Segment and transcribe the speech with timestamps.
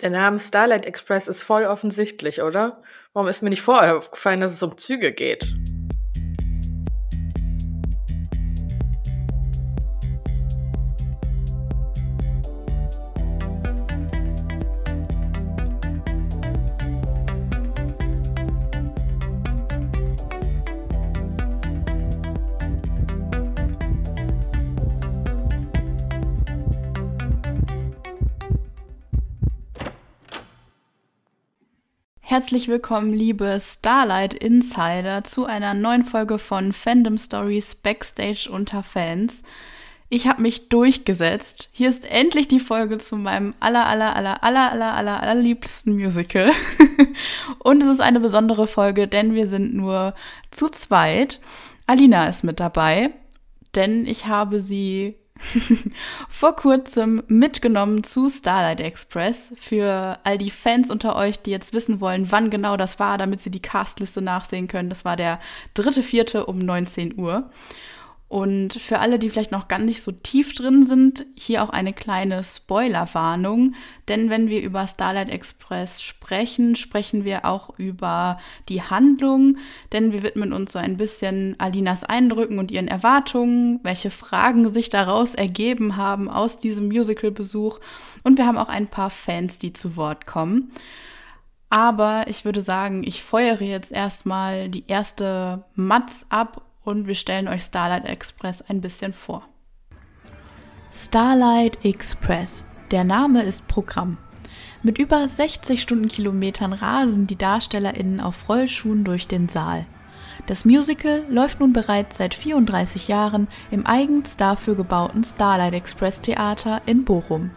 [0.00, 2.82] Der Name Starlight Express ist voll offensichtlich, oder?
[3.12, 5.54] Warum ist mir nicht vorher aufgefallen, dass es um Züge geht?
[32.34, 39.44] Herzlich willkommen, liebe Starlight Insider, zu einer neuen Folge von Fandom Stories Backstage unter Fans.
[40.08, 41.68] Ich habe mich durchgesetzt.
[41.70, 46.50] Hier ist endlich die Folge zu meinem aller, aller, aller, aller, aller, aller, allerliebsten Musical.
[47.60, 50.12] Und es ist eine besondere Folge, denn wir sind nur
[50.50, 51.38] zu zweit.
[51.86, 53.10] Alina ist mit dabei,
[53.76, 55.14] denn ich habe sie
[56.28, 59.52] vor kurzem mitgenommen zu Starlight Express.
[59.60, 63.40] Für all die Fans unter euch, die jetzt wissen wollen, wann genau das war, damit
[63.40, 64.88] sie die Castliste nachsehen können.
[64.88, 65.40] Das war der
[65.74, 67.50] dritte, vierte um 19 Uhr.
[68.34, 71.92] Und für alle, die vielleicht noch gar nicht so tief drin sind, hier auch eine
[71.92, 73.76] kleine Spoilerwarnung.
[74.08, 79.58] Denn wenn wir über Starlight Express sprechen, sprechen wir auch über die Handlung.
[79.92, 84.88] Denn wir widmen uns so ein bisschen Alinas Eindrücken und ihren Erwartungen, welche Fragen sich
[84.88, 87.78] daraus ergeben haben aus diesem Musical-Besuch.
[88.24, 90.72] Und wir haben auch ein paar Fans, die zu Wort kommen.
[91.70, 97.48] Aber ich würde sagen, ich feuere jetzt erstmal die erste Matz ab und wir stellen
[97.48, 99.48] euch Starlight Express ein bisschen vor.
[100.92, 102.64] Starlight Express.
[102.90, 104.18] Der Name ist Programm.
[104.82, 109.86] Mit über 60 Stundenkilometern rasen die DarstellerInnen auf Rollschuhen durch den Saal.
[110.46, 116.82] Das Musical läuft nun bereits seit 34 Jahren im eigens dafür gebauten Starlight Express Theater
[116.86, 117.50] in Bochum.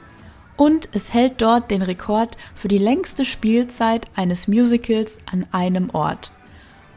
[0.55, 6.31] Und es hält dort den Rekord für die längste Spielzeit eines Musicals an einem Ort.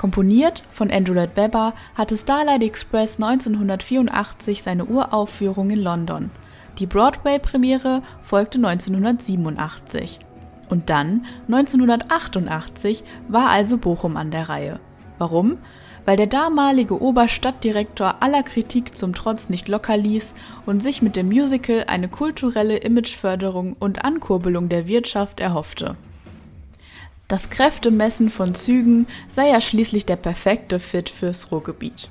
[0.00, 6.30] Komponiert von Andrew Lloyd Webber hatte Starlight Express 1984 seine Uraufführung in London.
[6.78, 10.18] Die Broadway-Premiere folgte 1987.
[10.70, 14.80] Und dann, 1988, war also Bochum an der Reihe.
[15.18, 15.58] Warum?
[16.06, 20.34] Weil der damalige Oberstadtdirektor aller Kritik zum Trotz nicht locker ließ
[20.64, 25.94] und sich mit dem Musical eine kulturelle Imageförderung und Ankurbelung der Wirtschaft erhoffte.
[27.30, 32.10] Das Kräftemessen von Zügen sei ja schließlich der perfekte Fit fürs Ruhrgebiet.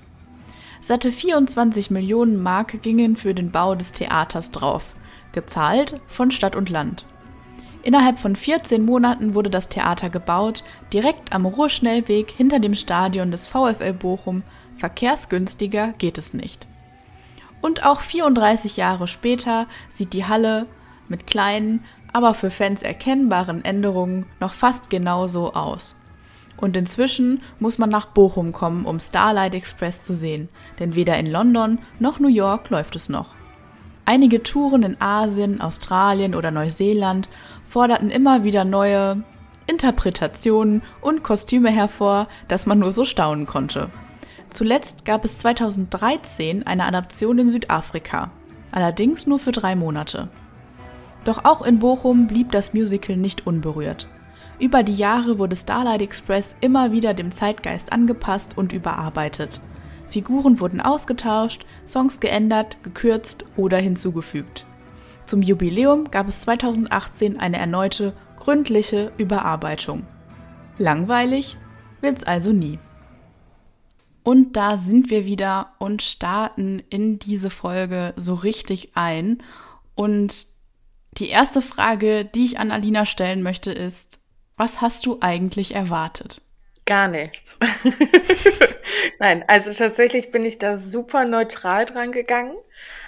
[0.79, 4.95] Satte 24 Millionen Mark gingen für den Bau des Theaters drauf,
[5.33, 7.05] gezahlt von Stadt und Land.
[7.83, 10.63] Innerhalb von 14 Monaten wurde das Theater gebaut,
[10.93, 14.43] direkt am Ruhrschnellweg hinter dem Stadion des VfL Bochum.
[14.77, 16.65] Verkehrsgünstiger geht es nicht.
[17.59, 20.65] Und auch 34 Jahre später sieht die Halle
[21.09, 25.95] mit kleinen, aber für Fans erkennbaren Änderungen noch fast genauso aus.
[26.57, 30.49] Und inzwischen muss man nach Bochum kommen, um Starlight Express zu sehen,
[30.79, 33.27] denn weder in London noch New York läuft es noch.
[34.05, 37.29] Einige Touren in Asien, Australien oder Neuseeland
[37.69, 39.23] forderten immer wieder neue
[39.67, 43.89] Interpretationen und Kostüme hervor, dass man nur so staunen konnte.
[44.49, 48.31] Zuletzt gab es 2013 eine Adaption in Südafrika,
[48.71, 50.29] allerdings nur für drei Monate.
[51.23, 54.07] Doch auch in Bochum blieb das Musical nicht unberührt.
[54.59, 59.61] Über die Jahre wurde Starlight Express immer wieder dem Zeitgeist angepasst und überarbeitet.
[60.09, 64.65] Figuren wurden ausgetauscht, Songs geändert, gekürzt oder hinzugefügt.
[65.25, 70.03] Zum Jubiläum gab es 2018 eine erneute, gründliche Überarbeitung.
[70.77, 71.57] Langweilig
[72.01, 72.79] wird's also nie.
[74.23, 79.41] Und da sind wir wieder und starten in diese Folge so richtig ein.
[79.95, 80.47] Und
[81.13, 84.19] die erste Frage, die ich an Alina stellen möchte, ist,
[84.57, 86.41] was hast du eigentlich erwartet?
[86.85, 87.59] Gar nichts.
[89.19, 92.57] Nein, also tatsächlich bin ich da super neutral dran gegangen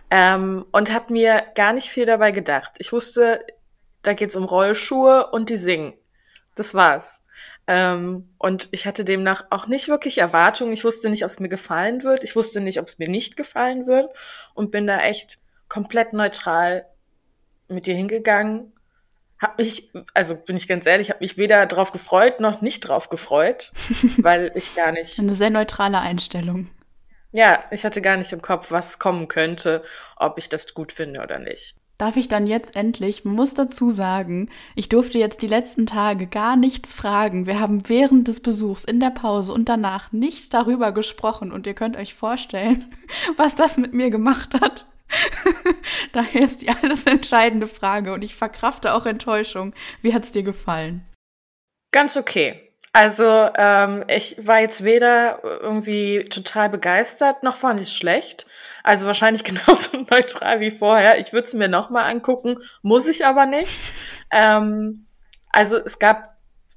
[0.10, 2.74] ähm, und habe mir gar nicht viel dabei gedacht.
[2.78, 3.46] Ich wusste,
[4.04, 5.94] da geht's um Rollschuhe und die singen.
[6.56, 7.24] Das war's.
[7.68, 10.74] Ähm, und ich hatte demnach auch nicht wirklich Erwartungen.
[10.74, 12.24] Ich wusste nicht, ob es mir gefallen wird.
[12.24, 14.14] Ich wusste nicht, ob es mir nicht gefallen wird
[14.54, 15.40] und bin da echt
[15.70, 16.86] komplett neutral
[17.72, 18.74] mit dir hingegangen,
[19.42, 23.10] hab mich, also bin ich ganz ehrlich, habe mich weder drauf gefreut noch nicht drauf
[23.10, 23.72] gefreut,
[24.18, 25.18] weil ich gar nicht.
[25.18, 26.70] Eine sehr neutrale Einstellung.
[27.34, 29.84] Ja, ich hatte gar nicht im Kopf, was kommen könnte,
[30.18, 31.76] ob ich das gut finde oder nicht.
[31.98, 36.26] Darf ich dann jetzt endlich, man muss dazu sagen, ich durfte jetzt die letzten Tage
[36.26, 37.46] gar nichts fragen.
[37.46, 41.76] Wir haben während des Besuchs, in der Pause und danach nicht darüber gesprochen und ihr
[41.76, 42.92] könnt euch vorstellen,
[43.38, 44.88] was das mit mir gemacht hat.
[46.14, 49.74] Daher ist die alles entscheidende Frage und ich verkrafte auch Enttäuschung.
[50.02, 51.06] Wie hat es dir gefallen?
[51.92, 52.72] Ganz okay.
[52.94, 58.48] Also ähm, ich war jetzt weder irgendwie total begeistert, noch fand ich es schlecht.
[58.84, 61.20] Also wahrscheinlich genauso neutral wie vorher.
[61.20, 63.80] Ich würde es mir nochmal angucken, muss ich aber nicht.
[64.32, 65.08] Ähm,
[65.52, 66.31] also es gab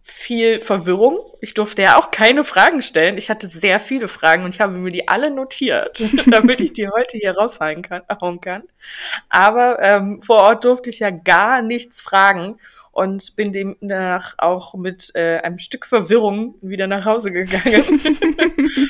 [0.07, 1.19] viel Verwirrung.
[1.41, 3.17] Ich durfte ja auch keine Fragen stellen.
[3.17, 6.89] Ich hatte sehr viele Fragen und ich habe mir die alle notiert, damit ich die
[6.89, 8.03] heute hier raushauen kann.
[8.43, 8.65] kann.
[9.31, 12.61] Aber ähm, vor Ort durfte ich ja gar nichts fragen
[12.93, 18.29] und bin demnach auch mit äh, einem Stück Verwirrung wieder nach Hause gegangen.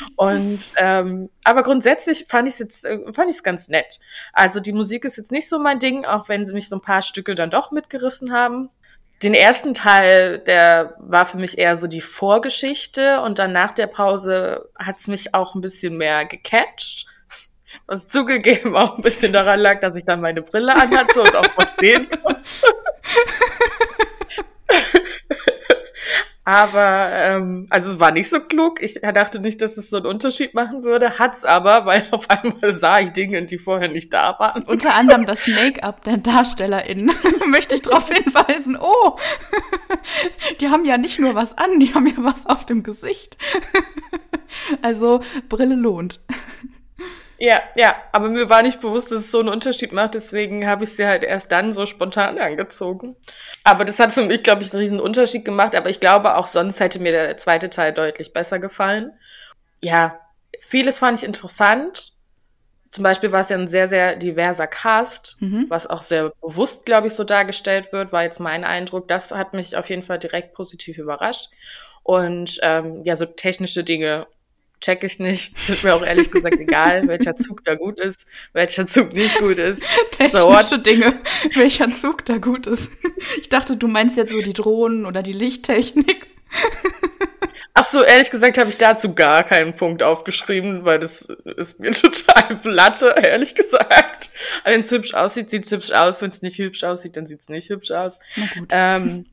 [0.16, 4.00] und ähm, aber grundsätzlich fand ich jetzt äh, fand ich es ganz nett.
[4.32, 6.82] Also die Musik ist jetzt nicht so mein Ding, auch wenn sie mich so ein
[6.82, 8.68] paar Stücke dann doch mitgerissen haben
[9.24, 13.86] den ersten Teil, der war für mich eher so die Vorgeschichte und dann nach der
[13.86, 17.06] Pause hat's mich auch ein bisschen mehr gecatcht.
[17.86, 21.48] Was zugegeben auch ein bisschen daran lag, dass ich dann meine Brille anhatte und auch
[21.56, 22.52] was sehen konnte.
[26.46, 28.82] Aber ähm, also es war nicht so klug.
[28.82, 31.18] Ich dachte nicht, dass es so einen Unterschied machen würde.
[31.18, 34.62] Hat's aber, weil auf einmal sah ich Dinge, die vorher nicht da waren.
[34.64, 37.10] Unter anderem das Make-up der DarstellerInnen.
[37.46, 38.76] Möchte ich darauf hinweisen.
[38.78, 39.16] Oh,
[40.60, 43.38] die haben ja nicht nur was an, die haben ja was auf dem Gesicht.
[44.82, 46.20] also Brille lohnt.
[47.44, 50.84] Ja, ja, aber mir war nicht bewusst, dass es so einen Unterschied macht, deswegen habe
[50.84, 53.16] ich sie halt erst dann so spontan angezogen.
[53.64, 56.46] Aber das hat für mich, glaube ich, einen riesen Unterschied gemacht, aber ich glaube auch
[56.46, 59.12] sonst hätte mir der zweite Teil deutlich besser gefallen.
[59.82, 60.18] Ja,
[60.58, 62.14] vieles fand ich interessant.
[62.88, 65.66] Zum Beispiel war es ja ein sehr, sehr diverser Cast, mhm.
[65.68, 69.06] was auch sehr bewusst, glaube ich, so dargestellt wird, war jetzt mein Eindruck.
[69.06, 71.50] Das hat mich auf jeden Fall direkt positiv überrascht.
[72.02, 74.26] Und ähm, ja, so technische Dinge
[74.80, 75.58] check ich nicht.
[75.60, 79.58] Sind mir auch ehrlich gesagt egal, welcher Zug da gut ist, welcher Zug nicht gut
[79.58, 79.82] ist.
[80.12, 81.20] Technische so, Dinge,
[81.54, 82.90] welcher Zug da gut ist.
[83.38, 86.28] Ich dachte, du meinst jetzt so die Drohnen oder die Lichttechnik.
[87.76, 91.90] Ach so, ehrlich gesagt habe ich dazu gar keinen Punkt aufgeschrieben, weil das ist mir
[91.90, 94.30] total Platte, ehrlich gesagt.
[94.64, 96.22] Wenn es hübsch aussieht, sieht es hübsch aus.
[96.22, 98.20] Wenn es nicht hübsch aussieht, dann sieht es nicht hübsch aus.
[98.68, 99.26] Ähm,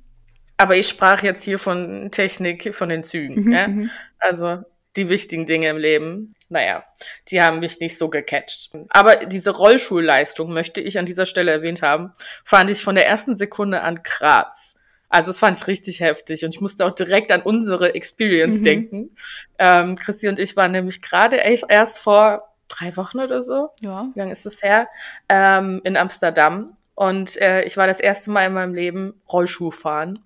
[0.58, 3.46] aber ich sprach jetzt hier von Technik, von den Zügen.
[3.46, 3.68] Mhm, ja?
[3.68, 3.90] Mhm.
[4.20, 4.64] Also
[4.98, 6.84] die wichtigen Dinge im Leben, naja,
[7.30, 8.72] die haben mich nicht so gecatcht.
[8.90, 12.12] Aber diese Rollschulleistung, möchte ich an dieser Stelle erwähnt haben,
[12.44, 14.76] fand ich von der ersten Sekunde an krass.
[15.08, 18.64] Also das fand ich richtig heftig und ich musste auch direkt an unsere Experience mhm.
[18.64, 19.16] denken.
[19.60, 24.10] Ähm, Christi und ich waren nämlich gerade erst vor drei Wochen oder so, ja.
[24.14, 24.88] wie lange ist es her,
[25.28, 30.24] ähm, in Amsterdam und äh, ich war das erste Mal in meinem Leben Rollschuh fahren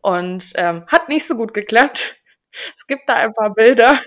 [0.00, 2.16] und ähm, hat nicht so gut geklappt.
[2.74, 3.98] Es gibt da ein paar Bilder,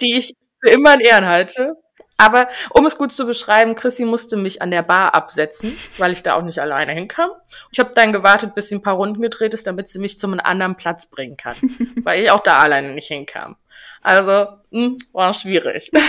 [0.00, 1.76] die ich für immer in Ehren halte.
[2.16, 6.22] Aber um es gut zu beschreiben, Chrissy musste mich an der Bar absetzen, weil ich
[6.22, 7.30] da auch nicht alleine hinkam.
[7.72, 10.38] Ich habe dann gewartet, bis sie ein paar Runden gedreht ist, damit sie mich zum
[10.38, 11.56] anderen Platz bringen kann,
[12.02, 13.56] weil ich auch da alleine nicht hinkam.
[14.02, 15.90] Also mh, hm, war schwierig.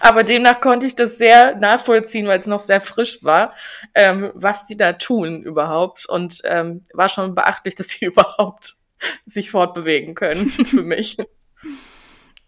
[0.00, 3.54] Aber demnach konnte ich das sehr nachvollziehen, weil es noch sehr frisch war,
[3.94, 6.08] ähm, was die da tun überhaupt.
[6.08, 8.74] Und ähm, war schon beachtlich, dass sie überhaupt
[9.26, 11.16] sich fortbewegen können für mich.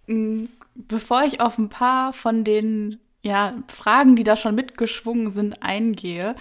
[0.07, 5.63] Mm, bevor ich auf ein paar von den ja, Fragen, die da schon mitgeschwungen sind,
[5.63, 6.35] eingehe,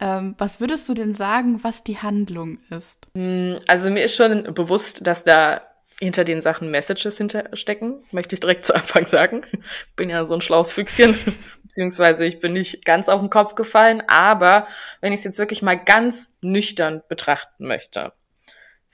[0.00, 3.08] ähm, was würdest du denn sagen, was die Handlung ist?
[3.14, 5.62] Mm, also mir ist schon bewusst, dass da
[6.00, 9.42] hinter den Sachen Messages hinterstecken, möchte ich direkt zu Anfang sagen.
[9.86, 11.16] Ich bin ja so ein schlaues Füchschen,
[11.62, 14.66] beziehungsweise ich bin nicht ganz auf den Kopf gefallen, aber
[15.00, 18.12] wenn ich es jetzt wirklich mal ganz nüchtern betrachten möchte,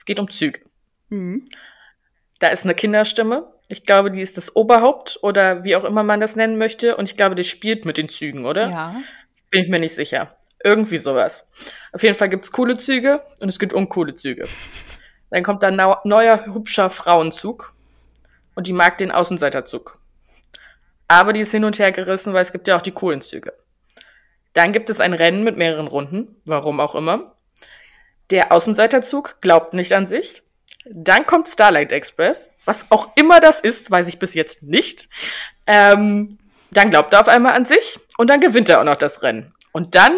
[0.01, 0.61] es geht um Züge.
[1.09, 1.45] Mhm.
[2.39, 3.53] Da ist eine Kinderstimme.
[3.67, 6.97] Ich glaube, die ist das Oberhaupt oder wie auch immer man das nennen möchte.
[6.97, 8.67] Und ich glaube, die spielt mit den Zügen, oder?
[8.67, 8.95] Ja.
[9.51, 10.35] Bin ich mir nicht sicher.
[10.63, 11.51] Irgendwie sowas.
[11.93, 14.47] Auf jeden Fall gibt's coole Züge und es gibt uncoole Züge.
[15.29, 17.75] Dann kommt da ein neuer, hübscher Frauenzug
[18.55, 19.99] und die mag den Außenseiterzug.
[21.07, 23.53] Aber die ist hin und her gerissen, weil es gibt ja auch die coolen Züge.
[24.53, 27.30] Dann gibt es ein Rennen mit mehreren Runden, warum auch immer.
[28.31, 30.41] Der Außenseiterzug glaubt nicht an sich.
[30.85, 35.09] Dann kommt Starlight Express, was auch immer das ist, weiß ich bis jetzt nicht.
[35.67, 36.39] Ähm,
[36.71, 39.53] dann glaubt er auf einmal an sich und dann gewinnt er auch noch das Rennen.
[39.73, 40.13] Und dann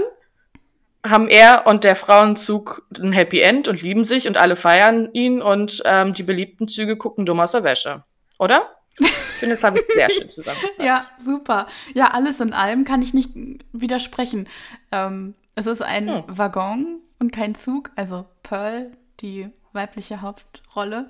[1.05, 5.41] haben er und der Frauenzug ein Happy End und lieben sich und alle feiern ihn
[5.41, 8.03] und ähm, die beliebten Züge gucken dumm aus der Wäsche.
[8.39, 8.69] Oder?
[8.99, 10.79] Ich finde, das habe ich sehr schön zusammengefasst.
[10.79, 11.67] ja, super.
[11.93, 13.31] Ja, alles in allem kann ich nicht
[13.73, 14.47] widersprechen.
[14.91, 16.23] Ähm, es ist ein hm.
[16.27, 21.09] Waggon und kein Zug, also Pearl, die weibliche Hauptrolle.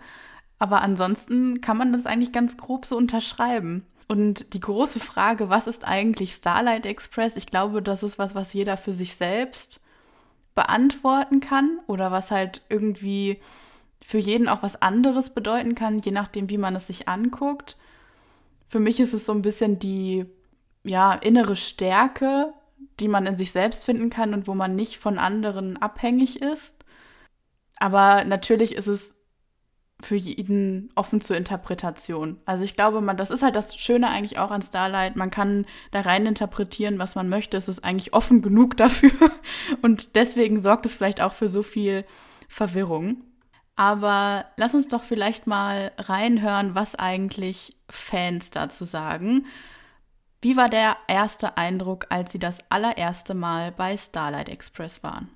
[0.59, 3.83] Aber ansonsten kann man das eigentlich ganz grob so unterschreiben.
[4.07, 7.35] Und die große Frage, was ist eigentlich Starlight Express?
[7.35, 9.81] Ich glaube, das ist was, was jeder für sich selbst
[10.53, 13.39] beantworten kann oder was halt irgendwie
[14.05, 17.75] für jeden auch was anderes bedeuten kann, je nachdem, wie man es sich anguckt.
[18.67, 20.25] Für mich ist es so ein bisschen die
[20.83, 22.53] ja, innere Stärke,
[23.03, 26.85] die man in sich selbst finden kann und wo man nicht von anderen abhängig ist.
[27.77, 29.19] Aber natürlich ist es
[30.01, 32.39] für jeden offen zur Interpretation.
[32.45, 35.15] Also ich glaube, man, das ist halt das Schöne eigentlich auch an Starlight.
[35.15, 37.57] Man kann da rein interpretieren, was man möchte.
[37.57, 39.11] Es ist eigentlich offen genug dafür.
[39.81, 42.05] Und deswegen sorgt es vielleicht auch für so viel
[42.47, 43.23] Verwirrung.
[43.75, 49.45] Aber lass uns doch vielleicht mal reinhören, was eigentlich Fans dazu sagen.
[50.43, 55.29] Wie war der erste Eindruck, als Sie das allererste Mal bei Starlight Express waren?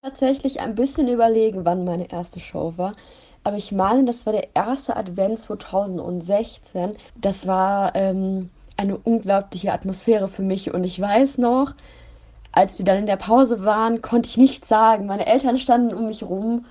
[0.00, 2.94] Tatsächlich ein bisschen überlegen, wann meine erste Show war.
[3.42, 6.94] Aber ich meine, das war der erste Advent 2016.
[7.20, 10.72] Das war ähm, eine unglaubliche Atmosphäre für mich.
[10.72, 11.74] Und ich weiß noch,
[12.52, 15.06] als wir dann in der Pause waren, konnte ich nichts sagen.
[15.06, 16.64] Meine Eltern standen um mich rum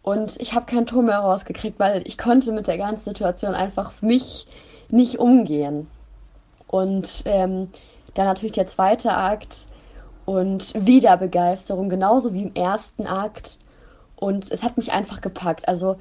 [0.00, 4.00] und ich habe keinen Ton mehr rausgekriegt, weil ich konnte mit der ganzen Situation einfach
[4.00, 4.46] mich
[4.88, 5.88] nicht umgehen.
[6.66, 7.68] Und ähm,
[8.14, 9.66] dann natürlich der zweite Akt
[10.24, 13.58] und wieder Begeisterung, genauso wie im ersten Akt.
[14.16, 15.68] Und es hat mich einfach gepackt.
[15.68, 15.96] Also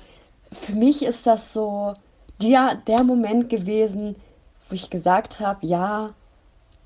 [0.52, 1.94] für mich ist das so
[2.42, 4.16] der, der Moment gewesen,
[4.68, 6.14] wo ich gesagt habe, ja,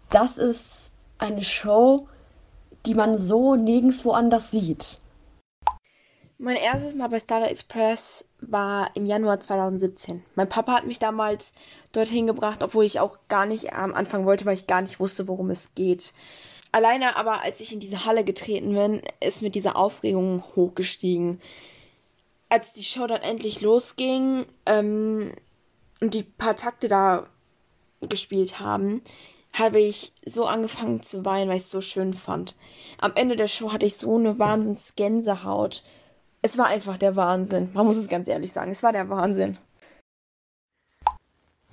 [0.09, 2.07] das ist eine Show,
[2.85, 4.99] die man so nirgendwo anders sieht.
[6.41, 10.23] Mein erstes Mal bei Starlight Express war im Januar 2017.
[10.35, 11.51] Mein Papa hat mich damals
[11.91, 15.27] dorthin gebracht, obwohl ich auch gar nicht am Anfang wollte, weil ich gar nicht wusste,
[15.27, 16.13] worum es geht.
[16.71, 21.41] Alleine aber, als ich in diese Halle getreten bin, ist mir diese Aufregung hochgestiegen.
[22.47, 25.33] Als die Show dann endlich losging ähm,
[25.99, 27.27] und die paar Takte da
[27.99, 29.01] gespielt haben,
[29.51, 32.55] habe ich so angefangen zu weinen, weil ich es so schön fand.
[32.97, 35.83] Am Ende der Show hatte ich so eine Wahnsinns-Gänsehaut
[36.41, 37.69] es war einfach der Wahnsinn.
[37.73, 39.57] Man muss es ganz ehrlich sagen, es war der Wahnsinn.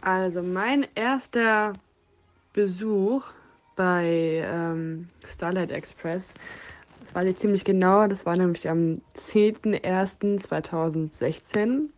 [0.00, 1.72] Also mein erster
[2.52, 3.24] Besuch
[3.74, 6.34] bei ähm, Starlight Express,
[7.02, 11.88] das war jetzt ziemlich genau, das war nämlich am 10.01.2016.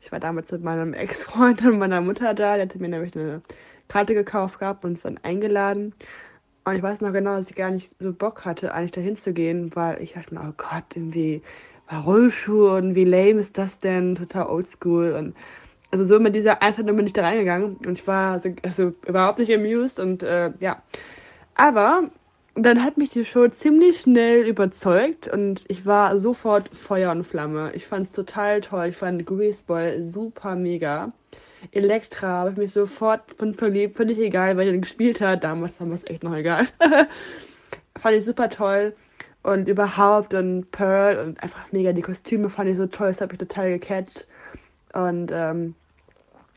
[0.00, 3.42] Ich war damals mit meinem Ex-Freund und meiner Mutter da, der hatte mir nämlich eine
[3.88, 5.94] Karte gekauft gehabt und uns dann eingeladen.
[6.64, 9.32] Und ich weiß noch genau, dass ich gar nicht so Bock hatte, eigentlich dahin zu
[9.32, 11.42] gehen, weil ich dachte mir, oh Gott, irgendwie
[11.92, 14.14] Rollschuhe und wie lame ist das denn?
[14.14, 15.12] Total oldschool.
[15.12, 15.34] Und
[15.90, 19.38] also so mit dieser Einstellung bin ich da reingegangen und ich war also, also überhaupt
[19.38, 20.82] nicht amused und äh, ja.
[21.56, 22.04] Aber
[22.54, 27.72] dann hat mich die Show ziemlich schnell überzeugt und ich war sofort Feuer und Flamme.
[27.74, 28.86] Ich fand es total toll.
[28.86, 31.12] Ich fand Greaseball super mega.
[31.72, 33.96] Elektra habe ich mich sofort von verliebt.
[33.96, 35.44] Völlig egal, wer den gespielt hat.
[35.44, 36.66] Damals war es echt noch egal.
[37.98, 38.94] fand ich super toll.
[39.42, 43.32] Und überhaupt und Pearl und einfach mega die Kostüme fand ich so toll, das habe
[43.32, 44.26] ich total gecatcht.
[44.92, 45.74] Und ähm,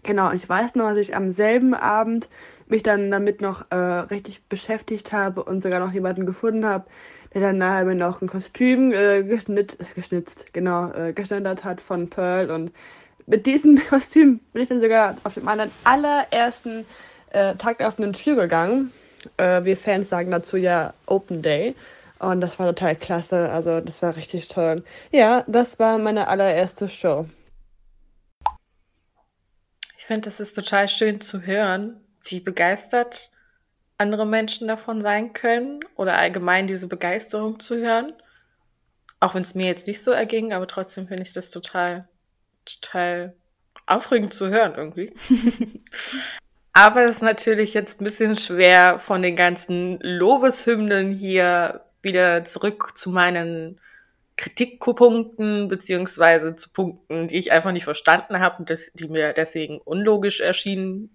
[0.04, 2.28] genau, ich weiß noch, dass ich am selben Abend
[2.68, 6.86] mich dann damit noch äh, richtig beschäftigt habe und sogar noch jemanden gefunden habe,
[7.34, 12.10] der dann nachher mir noch ein Kostüm äh, geschnitt, geschnitzt, genau, äh, geschneidert hat von
[12.10, 12.52] Pearl.
[12.52, 12.72] Und
[13.26, 15.48] mit diesem Kostüm bin ich dann sogar auf dem
[15.84, 16.86] allerersten
[17.32, 18.92] äh, Tag auf eine Tür gegangen.
[19.38, 21.76] Äh, wir Fans sagen dazu ja Open Day.
[22.20, 23.50] Und das war total klasse.
[23.50, 24.84] Also, das war richtig toll.
[25.12, 27.28] Ja, das war meine allererste Show.
[29.98, 33.32] Ich finde, das ist total schön zu hören, wie begeistert
[33.98, 38.14] andere Menschen davon sein können oder allgemein diese Begeisterung zu hören.
[39.20, 42.10] Auch wenn es mir jetzt nicht so erging, aber trotzdem finde ich das total,
[42.66, 43.34] total
[43.86, 45.14] aufregend zu hören irgendwie.
[46.74, 52.98] aber es ist natürlich jetzt ein bisschen schwer von den ganzen Lobeshymnen hier wieder zurück
[52.98, 53.80] zu meinen
[54.36, 59.80] Kritikpunkten beziehungsweise zu Punkten, die ich einfach nicht verstanden habe und das, die mir deswegen
[59.80, 61.12] unlogisch erschienen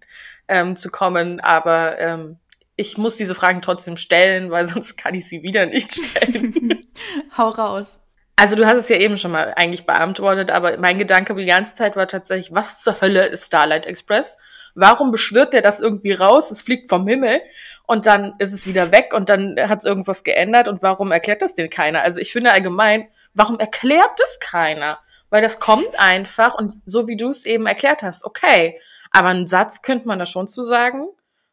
[0.47, 1.41] ähm, zu kommen.
[1.41, 2.39] Aber ähm,
[2.77, 6.87] ich muss diese Fragen trotzdem stellen, weil sonst kann ich sie wieder nicht stellen.
[7.37, 8.01] Hau raus.
[8.37, 11.75] Also du hast es ja eben schon mal eigentlich beantwortet, aber mein Gedanke die ganze
[11.75, 14.39] Zeit war tatsächlich, was zur Hölle ist Starlight Express?
[14.77, 16.53] Warum beschwört der das irgendwie raus?
[16.53, 17.41] Es fliegt vom Himmel
[17.89, 21.41] und dann ist es wieder weg und dann hat es irgendwas geändert und warum erklärt
[21.41, 22.03] das denn keiner?
[22.03, 24.99] Also ich finde allgemein, warum erklärt das keiner?
[25.31, 28.79] Weil das kommt einfach und so wie du es eben erklärt hast, okay.
[29.11, 31.09] Aber einen Satz könnte man da schon zu sagen,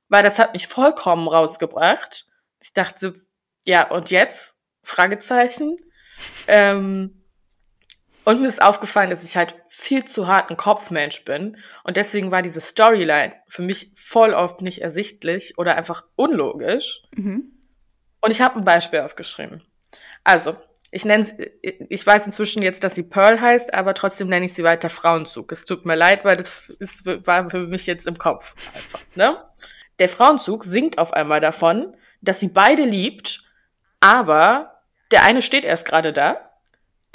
[0.10, 2.28] weil das hat mich vollkommen rausgebracht.
[2.60, 3.14] Ich dachte,
[3.64, 4.58] ja, und jetzt?
[4.84, 5.78] Fragezeichen.
[6.48, 7.25] Ähm,
[8.26, 11.58] Und mir ist aufgefallen, dass ich halt viel zu hart ein Kopfmensch bin.
[11.84, 17.04] Und deswegen war diese Storyline für mich voll oft nicht ersichtlich oder einfach unlogisch.
[17.16, 17.54] Mhm.
[18.22, 19.62] Und ich habe ein Beispiel aufgeschrieben.
[20.24, 20.58] Also,
[20.90, 21.28] ich nenne
[21.62, 25.52] ich weiß inzwischen jetzt, dass sie Pearl heißt, aber trotzdem nenne ich sie weiter Frauenzug.
[25.52, 29.44] Es tut mir leid, weil das ist, war für mich jetzt im Kopf einfach, ne?
[30.00, 33.44] Der Frauenzug singt auf einmal davon, dass sie beide liebt,
[34.00, 36.55] aber der eine steht erst gerade da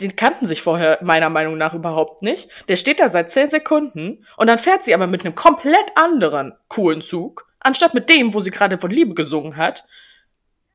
[0.00, 2.49] den kannten sich vorher meiner Meinung nach überhaupt nicht.
[2.69, 6.54] Der steht da seit zehn Sekunden und dann fährt sie aber mit einem komplett anderen
[6.69, 9.85] coolen Zug, anstatt mit dem, wo sie gerade von Liebe gesungen hat,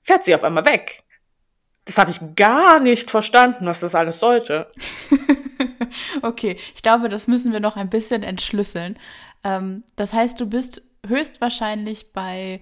[0.03, 1.03] fährt sie auf einmal weg.
[1.85, 4.67] Das habe ich gar nicht verstanden, was das alles sollte.
[6.21, 8.97] okay, ich glaube, das müssen wir noch ein bisschen entschlüsseln.
[9.43, 12.59] Ähm, das heißt, du bist höchstwahrscheinlich bei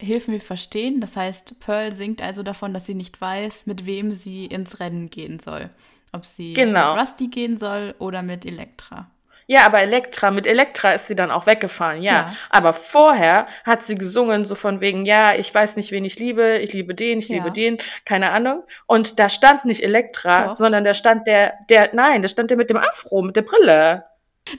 [0.00, 1.00] Hilf mir verstehen.
[1.00, 5.10] Das heißt, Pearl singt also davon, dass sie nicht weiß, mit wem sie ins Rennen
[5.10, 5.70] gehen soll.
[6.12, 6.94] Ob sie genau.
[6.94, 9.10] mit Rusty gehen soll oder mit Elektra.
[9.50, 12.12] Ja, aber Elektra, mit Elektra ist sie dann auch weggefahren, ja.
[12.12, 12.36] ja.
[12.50, 16.58] Aber vorher hat sie gesungen, so von wegen, ja, ich weiß nicht, wen ich liebe,
[16.58, 17.36] ich liebe den, ich ja.
[17.36, 18.64] liebe den, keine Ahnung.
[18.84, 20.58] Und da stand nicht Elektra, Doch.
[20.58, 24.04] sondern da stand der, der, nein, da stand der mit dem Afro, mit der Brille.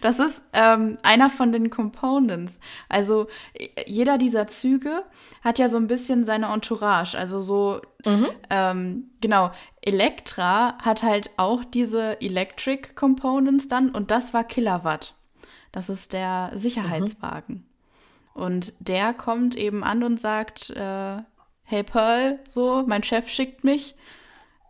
[0.01, 2.59] Das ist ähm, einer von den Components.
[2.87, 3.27] Also
[3.85, 5.03] jeder dieser Züge
[5.43, 7.17] hat ja so ein bisschen seine Entourage.
[7.17, 8.27] Also so, mhm.
[8.49, 15.15] ähm, genau, Elektra hat halt auch diese Electric Components dann und das war Kilowatt.
[15.71, 17.55] Das ist der Sicherheitswagen.
[17.55, 17.63] Mhm.
[18.41, 21.17] Und der kommt eben an und sagt, äh,
[21.63, 23.95] hey Pearl, so, mein Chef schickt mich.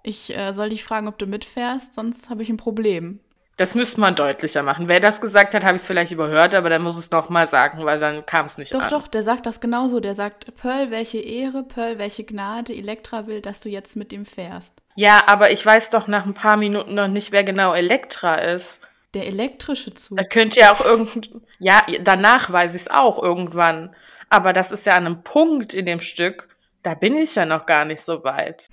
[0.03, 3.19] Ich äh, soll dich fragen, ob du mitfährst, sonst habe ich ein Problem.
[3.60, 4.88] Das müsste man deutlicher machen.
[4.88, 7.46] Wer das gesagt hat, habe ich es vielleicht überhört, aber dann muss es noch mal
[7.46, 8.89] sagen, weil dann kam es nicht doch, an.
[8.89, 10.00] Doch, doch, der sagt das genauso.
[10.00, 14.25] Der sagt, Pearl, welche Ehre, Pearl, welche Gnade, Elektra will, dass du jetzt mit ihm
[14.25, 14.75] fährst.
[14.96, 18.80] Ja, aber ich weiß doch nach ein paar Minuten noch nicht, wer genau Elektra ist.
[19.13, 20.18] Der elektrische Zug.
[20.18, 21.30] Da könnte ja auch irgend...
[21.58, 23.94] Ja, danach weiß ich es auch irgendwann.
[24.30, 27.65] Aber das ist ja an einem Punkt in dem Stück, da bin ich ja noch
[27.65, 28.69] gar nicht so weit.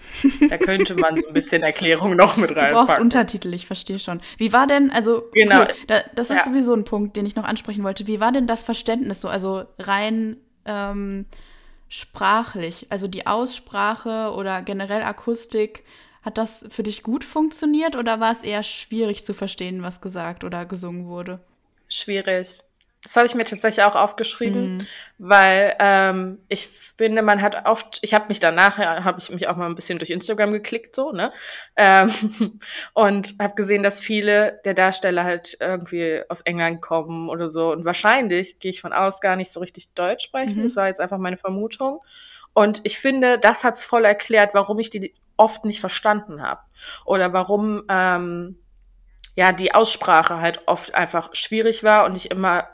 [0.48, 2.76] Da könnte man so ein bisschen Erklärung noch mit reinpacken.
[2.76, 4.20] Du brauchst Untertitel, ich verstehe schon.
[4.38, 5.61] Wie war denn, also, genau.
[5.61, 6.44] Cool, da, das ist ja.
[6.44, 8.07] sowieso ein Punkt, den ich noch ansprechen wollte.
[8.07, 11.26] Wie war denn das Verständnis so, also rein ähm,
[11.88, 15.85] sprachlich, also die Aussprache oder generell Akustik,
[16.22, 20.42] hat das für dich gut funktioniert oder war es eher schwierig zu verstehen, was gesagt
[20.42, 21.40] oder gesungen wurde?
[21.88, 22.62] Schwierig.
[23.07, 24.87] Das habe ich mir tatsächlich auch aufgeschrieben, mhm.
[25.19, 29.55] weil ähm, ich finde, man hat oft, ich habe mich danach, habe ich mich auch
[29.55, 31.33] mal ein bisschen durch Instagram geklickt, so, ne?
[31.77, 32.11] Ähm,
[32.95, 37.71] und habe gesehen, dass viele der Darsteller halt irgendwie aus England kommen oder so.
[37.71, 40.59] Und wahrscheinlich, gehe ich von aus, gar nicht so richtig Deutsch sprechen.
[40.59, 40.62] Mhm.
[40.64, 42.01] Das war jetzt einfach meine Vermutung.
[42.55, 46.62] Und ich finde, das hat's voll erklärt, warum ich die oft nicht verstanden habe.
[47.05, 48.59] Oder warum ähm,
[49.37, 52.66] ja die Aussprache halt oft einfach schwierig war und ich immer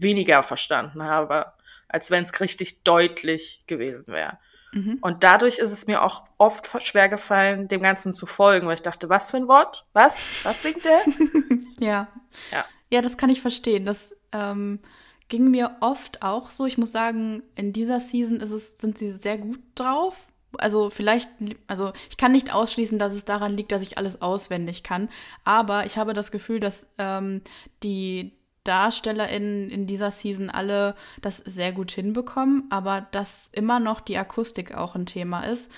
[0.00, 1.52] weniger verstanden habe,
[1.88, 4.38] als wenn es richtig deutlich gewesen wäre.
[4.72, 4.98] Mhm.
[5.00, 8.82] Und dadurch ist es mir auch oft schwer gefallen, dem Ganzen zu folgen, weil ich
[8.82, 9.86] dachte, was für ein Wort?
[9.92, 10.22] Was?
[10.42, 11.00] Was singt der?
[11.80, 12.08] ja.
[12.52, 12.64] ja.
[12.90, 13.84] Ja, das kann ich verstehen.
[13.84, 14.80] Das ähm,
[15.28, 16.66] ging mir oft auch so.
[16.66, 20.16] Ich muss sagen, in dieser Season ist es, sind sie sehr gut drauf.
[20.56, 21.28] Also vielleicht,
[21.66, 25.10] also ich kann nicht ausschließen, dass es daran liegt, dass ich alles auswendig kann.
[25.44, 27.42] Aber ich habe das Gefühl, dass ähm,
[27.82, 28.32] die,
[28.64, 34.74] DarstellerInnen in dieser Season alle das sehr gut hinbekommen, aber dass immer noch die Akustik
[34.74, 35.72] auch ein Thema ist.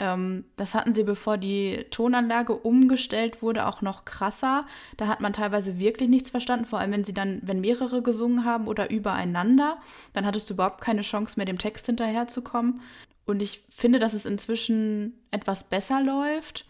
[0.00, 4.66] Ähm, das hatten sie, bevor die Tonanlage umgestellt wurde, auch noch krasser.
[4.96, 8.44] Da hat man teilweise wirklich nichts verstanden, vor allem wenn sie dann, wenn mehrere gesungen
[8.44, 9.78] haben oder übereinander,
[10.14, 12.80] dann hattest du überhaupt keine Chance mehr, dem Text hinterherzukommen.
[13.26, 16.64] Und ich finde, dass es inzwischen etwas besser läuft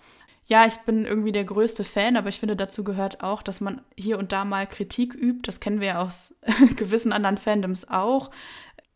[0.46, 3.82] ja, ich bin irgendwie der größte Fan, aber ich finde, dazu gehört auch, dass man
[3.96, 5.42] hier und da mal Kritik übt.
[5.44, 6.40] Das kennen wir ja aus
[6.76, 8.30] gewissen anderen Fandoms auch.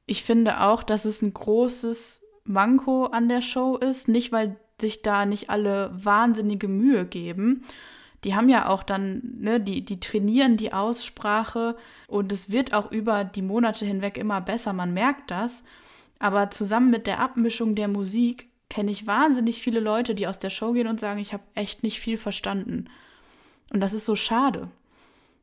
[0.06, 4.08] Ich finde auch, dass es ein großes Manko an der Show ist.
[4.08, 7.64] Nicht, weil sich da nicht alle wahnsinnige Mühe geben.
[8.24, 11.76] Die haben ja auch dann, ne, die, die trainieren die Aussprache
[12.08, 15.62] und es wird auch über die Monate hinweg immer besser, man merkt das.
[16.18, 20.50] Aber zusammen mit der Abmischung der Musik kenne ich wahnsinnig viele Leute, die aus der
[20.50, 22.86] Show gehen und sagen, ich habe echt nicht viel verstanden.
[23.72, 24.68] Und das ist so schade.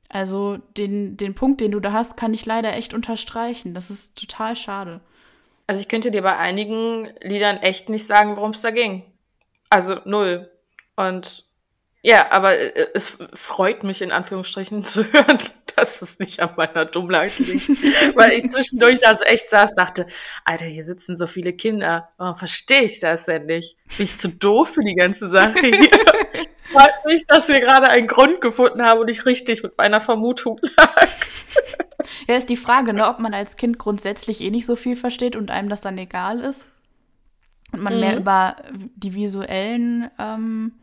[0.10, 3.74] Also den, den Punkt, den du da hast, kann ich leider echt unterstreichen.
[3.74, 5.00] Das ist total schade.
[5.68, 9.04] Also ich könnte dir bei einigen Liedern echt nicht sagen, worum es da ging.
[9.70, 10.52] Also null.
[10.98, 11.46] Und
[12.02, 12.54] ja, aber
[12.96, 15.38] es freut mich in Anführungsstrichen zu hören,
[15.76, 17.70] dass es nicht an meiner Dummheit liegt.
[18.16, 20.08] Weil ich zwischendurch da so echt saß, dachte,
[20.46, 22.10] Alter, hier sitzen so viele Kinder.
[22.18, 23.78] Warum verstehe ich das denn nicht?
[23.98, 25.90] Bin ich zu doof für die ganze Sache hier?
[26.72, 30.58] Freut mich, dass wir gerade einen Grund gefunden haben und ich richtig mit meiner Vermutung
[30.78, 31.08] lag.
[32.28, 35.36] Ja, ist die Frage, ne, ob man als Kind grundsätzlich eh nicht so viel versteht
[35.36, 36.68] und einem das dann egal ist.
[37.74, 38.00] Und man mhm.
[38.00, 40.74] mehr über die visuellen ähm,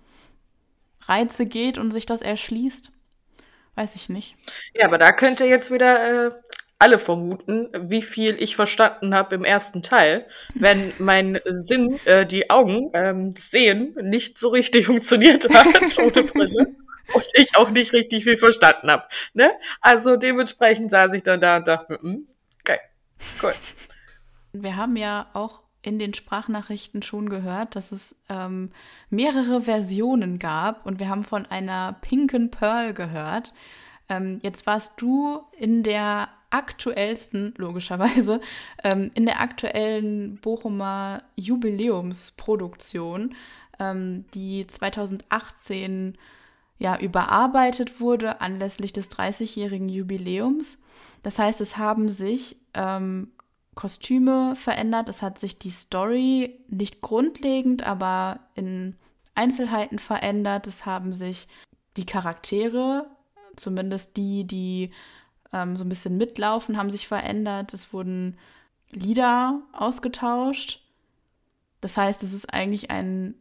[1.03, 2.93] Reize geht und sich das erschließt.
[3.79, 4.35] Weiß ich nicht.
[4.75, 6.31] Ja, aber da könnte jetzt wieder äh,
[6.81, 12.51] alle vermuten, wie viel ich verstanden habe im ersten Teil, wenn mein Sinn, äh, die
[12.51, 16.75] Augen, ähm, Sehen nicht so richtig funktioniert hat ohne Brille.
[17.15, 19.07] und ich auch nicht richtig viel verstanden habe.
[19.33, 19.53] Ne?
[19.81, 22.27] Also dementsprechend saß ich dann da und dachte, hm,
[22.65, 22.81] geil,
[23.41, 23.55] cool.
[24.55, 28.71] Wir haben ja auch in den Sprachnachrichten schon gehört, dass es ähm,
[29.09, 33.55] mehrere Versionen gab und wir haben von einer pinken Pearl gehört.
[34.11, 38.43] Ähm, jetzt warst du in der aktuellsten, logischerweise,
[38.85, 43.35] ähm, in der aktuellen Bochumer Jubiläumsproduktion,
[43.79, 46.19] ähm, die 2018
[46.79, 50.83] ja überarbeitet wurde anlässlich des 30-jährigen Jubiläums.
[51.23, 53.33] Das heißt, es haben sich ähm,
[53.79, 58.97] Kostüme verändert, es hat sich die Story nicht grundlegend, aber in
[59.37, 60.67] Einzelheiten verändert.
[60.67, 61.47] Es haben sich
[61.97, 63.09] die Charaktere,
[63.55, 64.91] zumindest die, die
[65.53, 67.73] ähm, so ein bisschen mitlaufen, haben sich verändert.
[67.73, 68.37] Es wurden
[68.91, 70.83] Lieder ausgetauscht.
[71.81, 73.37] Das heißt, es ist eigentlich ein,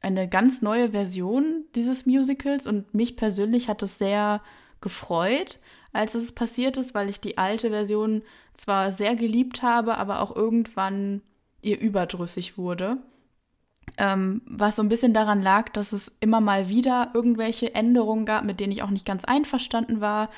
[0.00, 4.42] eine ganz neue Version dieses Musicals und mich persönlich hat es sehr
[4.80, 5.58] gefreut,
[5.92, 8.22] als es passiert ist, weil ich die alte Version
[8.52, 11.22] zwar sehr geliebt habe, aber auch irgendwann
[11.62, 12.98] ihr überdrüssig wurde.
[13.98, 18.44] Ähm, was so ein bisschen daran lag, dass es immer mal wieder irgendwelche Änderungen gab,
[18.44, 20.30] mit denen ich auch nicht ganz einverstanden war.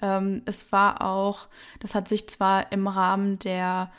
[0.00, 1.48] Ähm, es war auch,
[1.80, 3.90] das hat sich zwar im Rahmen der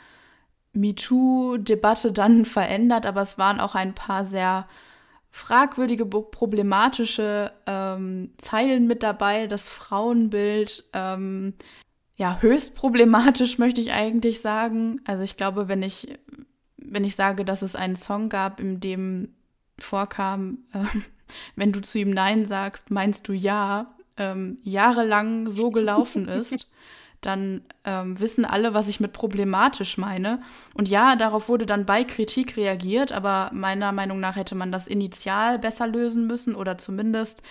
[0.72, 4.66] MeToo-Debatte dann verändert, aber es waren auch ein paar sehr
[5.32, 9.46] fragwürdige, problematische ähm, Zeilen mit dabei.
[9.46, 11.54] Das Frauenbild, ähm,
[12.16, 15.00] ja, höchst problematisch, möchte ich eigentlich sagen.
[15.06, 16.18] Also ich glaube, wenn ich,
[16.76, 19.34] wenn ich sage, dass es einen Song gab, in dem
[19.78, 20.84] vorkam, äh,
[21.56, 26.68] wenn du zu ihm Nein sagst, meinst du ja, ähm, jahrelang so gelaufen ist,
[27.22, 30.42] dann ähm, wissen alle, was ich mit problematisch meine.
[30.74, 34.86] Und ja, darauf wurde dann bei Kritik reagiert, aber meiner Meinung nach hätte man das
[34.86, 37.42] initial besser lösen müssen oder zumindest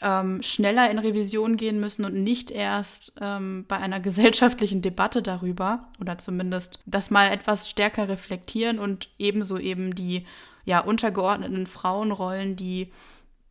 [0.00, 5.88] ähm, schneller in Revision gehen müssen und nicht erst ähm, bei einer gesellschaftlichen Debatte darüber
[6.00, 10.26] oder zumindest das mal etwas stärker reflektieren und ebenso eben die
[10.64, 12.92] ja untergeordneten Frauenrollen, die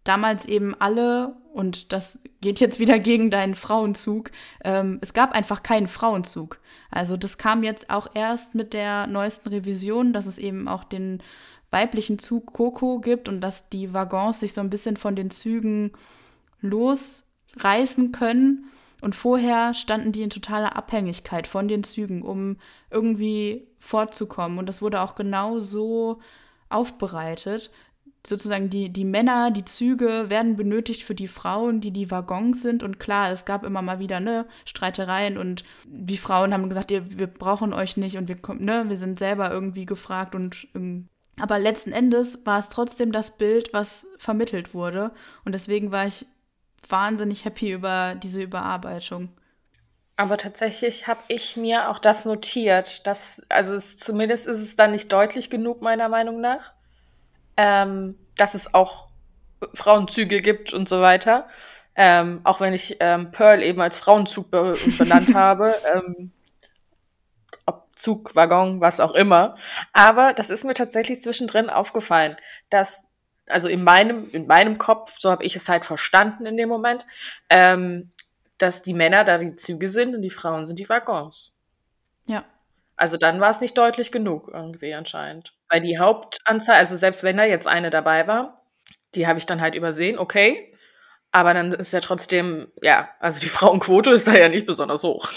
[0.03, 4.31] damals eben alle, und das geht jetzt wieder gegen deinen Frauenzug,
[4.63, 6.59] ähm, es gab einfach keinen Frauenzug.
[6.89, 11.21] Also das kam jetzt auch erst mit der neuesten Revision, dass es eben auch den
[11.69, 15.91] weiblichen Zug Coco gibt und dass die Waggons sich so ein bisschen von den Zügen
[16.61, 18.71] losreißen können.
[19.01, 22.55] Und vorher standen die in totaler Abhängigkeit von den Zügen, um
[22.89, 24.57] irgendwie fortzukommen.
[24.59, 26.19] Und das wurde auch genau so
[26.69, 27.69] aufbereitet,
[28.25, 32.83] sozusagen die, die Männer, die Züge werden benötigt für die Frauen, die die Waggons sind.
[32.83, 37.17] Und klar, es gab immer mal wieder ne, Streitereien und die Frauen haben gesagt, ihr,
[37.17, 40.35] wir brauchen euch nicht und wir, ne, wir sind selber irgendwie gefragt.
[40.35, 41.07] Und, ähm,
[41.39, 45.11] aber letzten Endes war es trotzdem das Bild, was vermittelt wurde.
[45.45, 46.25] Und deswegen war ich
[46.87, 49.29] wahnsinnig happy über diese Überarbeitung.
[50.17, 54.91] Aber tatsächlich habe ich mir auch das notiert, dass, also es, zumindest ist es dann
[54.91, 56.73] nicht deutlich genug, meiner Meinung nach
[57.59, 59.09] ähm, dass es auch
[59.73, 61.49] Frauenzüge gibt und so weiter.
[61.93, 65.75] Ähm, auch wenn ich ähm, Pearl eben als Frauenzug be benannt habe.
[65.93, 66.31] Ähm,
[67.65, 69.57] ob Zug, Waggon, was auch immer.
[69.91, 72.37] Aber das ist mir tatsächlich zwischendrin aufgefallen,
[72.69, 73.03] dass,
[73.49, 77.05] also in meinem, in meinem Kopf, so habe ich es halt verstanden in dem Moment,
[77.49, 78.11] ähm,
[78.57, 81.53] dass die Männer da die Züge sind und die Frauen sind die Waggons.
[82.25, 82.45] Ja.
[82.99, 85.53] Also dann war es nicht deutlich genug irgendwie anscheinend.
[85.69, 88.65] Weil die Hauptanzahl, also selbst wenn da jetzt eine dabei war,
[89.15, 90.75] die habe ich dann halt übersehen, okay.
[91.31, 95.29] Aber dann ist ja trotzdem, ja, also die Frauenquote ist da ja nicht besonders hoch.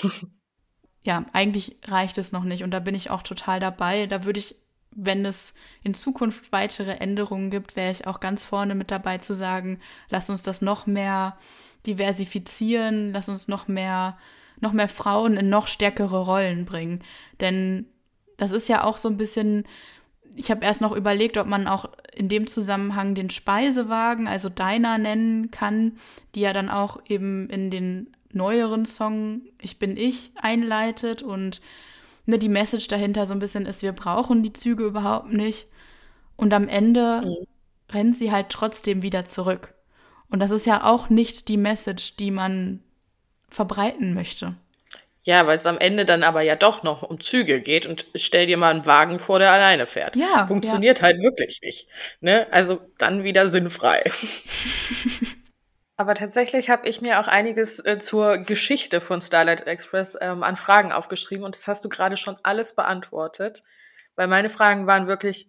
[1.04, 4.06] Ja, eigentlich reicht es noch nicht und da bin ich auch total dabei.
[4.06, 4.56] Da würde ich,
[4.90, 9.34] wenn es in Zukunft weitere Änderungen gibt, wäre ich auch ganz vorne mit dabei zu
[9.34, 11.38] sagen, lass uns das noch mehr
[11.86, 14.18] diversifizieren, lass uns noch mehr,
[14.62, 17.02] noch mehr Frauen in noch stärkere Rollen bringen.
[17.40, 17.86] Denn
[18.36, 19.64] das ist ja auch so ein bisschen
[20.34, 24.98] ich habe erst noch überlegt, ob man auch in dem Zusammenhang den Speisewagen, also Diner
[24.98, 25.98] nennen kann,
[26.34, 31.60] die ja dann auch eben in den neueren Song Ich bin ich einleitet und
[32.26, 35.66] ne, die Message dahinter so ein bisschen ist, wir brauchen die Züge überhaupt nicht.
[36.36, 37.46] Und am Ende mhm.
[37.94, 39.74] rennt sie halt trotzdem wieder zurück.
[40.30, 42.80] Und das ist ja auch nicht die Message, die man
[43.52, 44.54] verbreiten möchte.
[45.24, 48.46] Ja, weil es am Ende dann aber ja doch noch um Züge geht und stell
[48.48, 50.16] dir mal einen Wagen vor, der alleine fährt.
[50.16, 50.48] Ja.
[50.48, 51.04] Funktioniert ja.
[51.04, 51.88] halt wirklich nicht.
[52.20, 52.48] Ne?
[52.50, 54.02] Also dann wieder sinnfrei.
[55.96, 60.56] aber tatsächlich habe ich mir auch einiges äh, zur Geschichte von Starlight Express ähm, an
[60.56, 63.62] Fragen aufgeschrieben und das hast du gerade schon alles beantwortet.
[64.16, 65.46] Weil meine Fragen waren wirklich,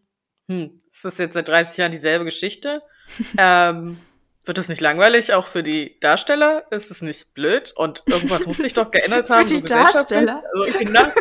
[0.48, 2.84] hm, ist das jetzt seit 30 Jahren dieselbe Geschichte?
[3.40, 4.00] ähm,
[4.46, 6.66] wird es nicht langweilig, auch für die Darsteller?
[6.72, 7.74] Ist es nicht blöd?
[7.76, 9.48] Und irgendwas muss sich doch geändert haben.
[9.48, 10.44] für die Darsteller?
[10.54, 11.14] Also Kinder.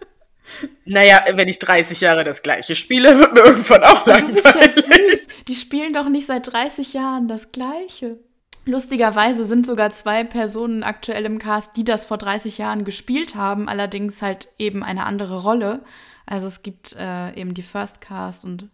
[0.84, 4.42] naja, wenn ich 30 Jahre das gleiche spiele, wird mir irgendwann auch langweilig.
[4.42, 5.28] Du bist ja süß.
[5.48, 8.18] Die spielen doch nicht seit 30 Jahren das gleiche.
[8.64, 13.68] Lustigerweise sind sogar zwei Personen aktuell im Cast, die das vor 30 Jahren gespielt haben,
[13.68, 15.82] allerdings halt eben eine andere Rolle.
[16.26, 18.68] Also es gibt äh, eben die First Cast und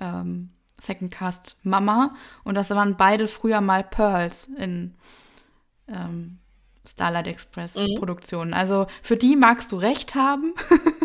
[0.00, 2.14] ähm, Second Cast Mama.
[2.44, 4.94] Und das waren beide früher mal Pearls in
[5.88, 6.38] ähm,
[6.86, 7.94] Starlight Express mhm.
[7.96, 8.54] Produktionen.
[8.54, 10.54] Also für die magst du recht haben.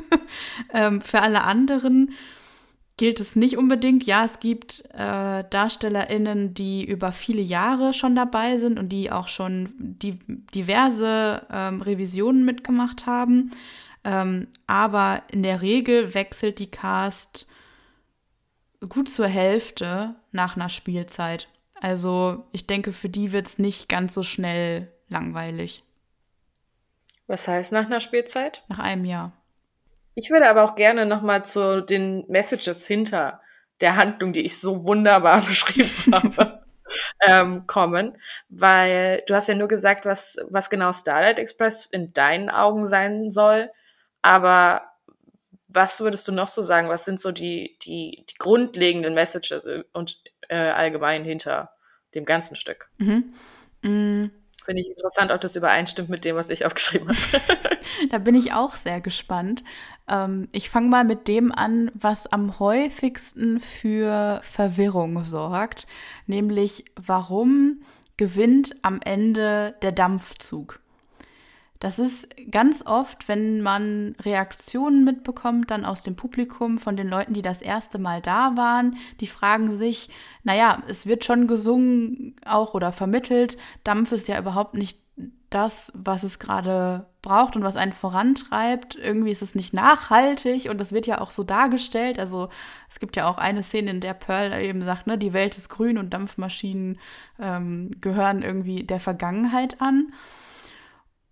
[0.73, 2.13] ähm, für alle anderen
[2.97, 4.05] gilt es nicht unbedingt.
[4.05, 9.27] Ja, es gibt äh, DarstellerInnen, die über viele Jahre schon dabei sind und die auch
[9.27, 10.19] schon die,
[10.53, 13.51] diverse ähm, Revisionen mitgemacht haben.
[14.03, 17.47] Ähm, aber in der Regel wechselt die Cast
[18.87, 21.47] gut zur Hälfte nach einer Spielzeit.
[21.79, 25.83] Also ich denke, für die wird es nicht ganz so schnell langweilig.
[27.27, 28.63] Was heißt nach einer Spielzeit?
[28.67, 29.31] Nach einem Jahr.
[30.15, 33.41] Ich würde aber auch gerne noch mal zu den Messages hinter
[33.79, 36.61] der Handlung, die ich so wunderbar beschrieben habe,
[37.25, 38.17] ähm, kommen,
[38.49, 43.31] weil du hast ja nur gesagt, was, was genau Starlight Express in deinen Augen sein
[43.31, 43.71] soll,
[44.21, 44.90] aber
[45.73, 46.89] was würdest du noch so sagen?
[46.89, 51.71] Was sind so die, die, die grundlegenden Messages und äh, allgemein hinter
[52.13, 52.89] dem ganzen Stück?
[52.97, 53.33] Mhm.
[53.81, 54.31] Mhm.
[54.63, 57.79] Finde ich interessant, ob das übereinstimmt mit dem, was ich aufgeschrieben habe.
[58.09, 59.63] da bin ich auch sehr gespannt.
[60.07, 65.87] Ähm, ich fange mal mit dem an, was am häufigsten für Verwirrung sorgt,
[66.27, 67.81] nämlich warum
[68.17, 70.80] gewinnt am Ende der Dampfzug?
[71.81, 77.33] Das ist ganz oft, wenn man Reaktionen mitbekommt, dann aus dem Publikum von den Leuten,
[77.33, 80.09] die das erste Mal da waren, die fragen sich,
[80.43, 84.99] naja, es wird schon gesungen auch oder vermittelt, Dampf ist ja überhaupt nicht
[85.49, 88.95] das, was es gerade braucht und was einen vorantreibt.
[88.95, 92.19] Irgendwie ist es nicht nachhaltig und das wird ja auch so dargestellt.
[92.19, 92.49] Also
[92.89, 95.69] es gibt ja auch eine Szene, in der Pearl eben sagt, ne, die Welt ist
[95.69, 96.99] grün und Dampfmaschinen
[97.39, 100.13] ähm, gehören irgendwie der Vergangenheit an.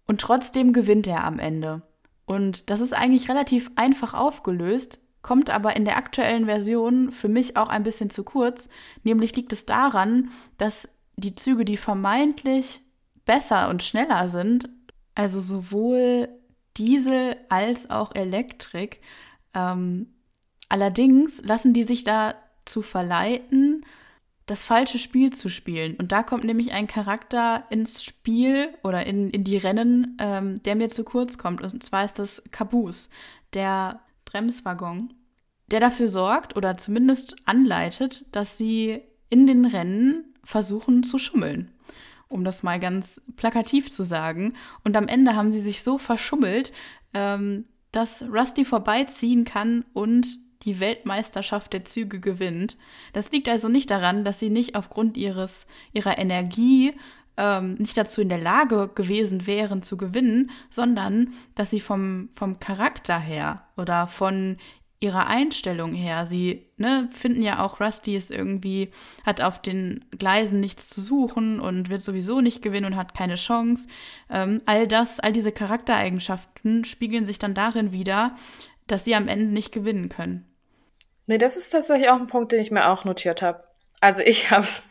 [0.09, 1.83] Und trotzdem gewinnt er am Ende.
[2.25, 7.57] Und das ist eigentlich relativ einfach aufgelöst, kommt aber in der aktuellen Version für mich
[7.57, 8.71] auch ein bisschen zu kurz.
[9.03, 12.81] Nämlich liegt es daran, dass die Züge, die vermeintlich
[13.25, 14.67] besser und schneller sind,
[15.13, 16.27] also sowohl
[16.75, 19.01] Diesel als auch Elektrik,
[19.53, 20.07] ähm,
[20.69, 23.85] allerdings lassen die sich dazu verleiten,
[24.49, 25.95] das falsche Spiel zu spielen.
[25.97, 30.75] Und da kommt nämlich ein Charakter ins Spiel oder in, in die Rennen, ähm, der
[30.75, 31.62] mir zu kurz kommt.
[31.62, 33.09] Und zwar ist das Caboose,
[33.53, 35.13] der Bremswaggon,
[35.67, 41.69] der dafür sorgt oder zumindest anleitet, dass sie in den Rennen versuchen zu schummeln.
[42.27, 44.55] Um das mal ganz plakativ zu sagen.
[44.83, 46.73] Und am Ende haben sie sich so verschummelt,
[47.13, 52.77] ähm, dass Rusty vorbeiziehen kann und die Weltmeisterschaft der Züge gewinnt.
[53.13, 56.93] Das liegt also nicht daran, dass sie nicht aufgrund ihres, ihrer Energie
[57.37, 62.59] ähm, nicht dazu in der Lage gewesen wären zu gewinnen, sondern dass sie vom, vom
[62.59, 64.57] Charakter her oder von
[65.01, 68.89] ihrer Einstellung her, sie ne, finden ja auch, Rusty ist irgendwie,
[69.25, 73.35] hat auf den Gleisen nichts zu suchen und wird sowieso nicht gewinnen und hat keine
[73.35, 73.87] Chance.
[74.29, 78.35] Ähm, all das, all diese Charaktereigenschaften spiegeln sich dann darin wieder,
[78.87, 80.48] dass sie am Ende nicht gewinnen können.
[81.29, 83.63] Nee, das ist tatsächlich auch ein Punkt, den ich mir auch notiert habe.
[84.01, 84.89] Also ich habe es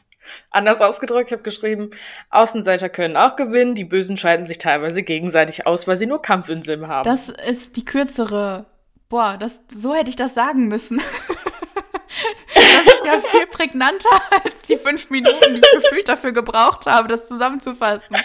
[0.52, 1.30] anders ausgedrückt.
[1.30, 1.90] Ich habe geschrieben,
[2.30, 6.48] Außenseiter können auch gewinnen, die Bösen schalten sich teilweise gegenseitig aus, weil sie nur Kampf
[6.48, 7.02] in Sim haben.
[7.02, 8.66] Das ist die kürzere.
[9.08, 10.98] Boah, das, so hätte ich das sagen müssen.
[12.54, 17.08] das ist ja viel prägnanter als die fünf Minuten, die ich gefühlt dafür gebraucht habe,
[17.08, 18.16] das zusammenzufassen.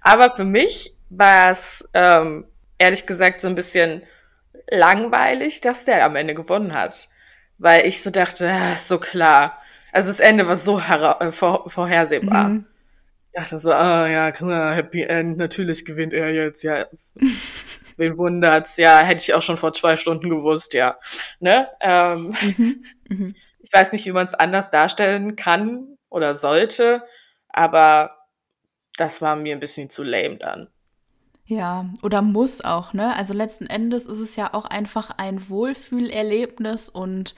[0.00, 2.44] Aber für mich war es ähm,
[2.76, 4.02] ehrlich gesagt so ein bisschen
[4.70, 7.08] langweilig, dass der am Ende gewonnen hat.
[7.58, 9.60] Weil ich so dachte, ist so klar.
[9.92, 12.48] Also das Ende war so äh, vor vorhersehbar.
[12.48, 12.66] Mhm.
[13.30, 16.86] Ich dachte so, ah ja, klar, Happy End, natürlich gewinnt er jetzt, ja.
[17.96, 18.76] Wen wundert's?
[18.76, 20.98] Ja, hätte ich auch schon vor zwei Stunden gewusst, ja.
[21.40, 21.68] Ne?
[21.80, 22.84] Ähm, mhm.
[23.08, 23.34] Mhm.
[23.60, 27.02] Ich weiß nicht, wie man es anders darstellen kann oder sollte,
[27.50, 28.16] aber
[28.96, 30.68] das war mir ein bisschen zu lame dann.
[31.48, 33.16] Ja, oder muss auch, ne?
[33.16, 37.34] Also letzten Endes ist es ja auch einfach ein Wohlfühlerlebnis und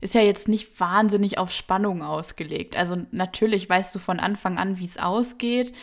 [0.00, 2.76] ist ja jetzt nicht wahnsinnig auf Spannung ausgelegt.
[2.76, 5.74] Also natürlich weißt du von Anfang an, wie es ausgeht.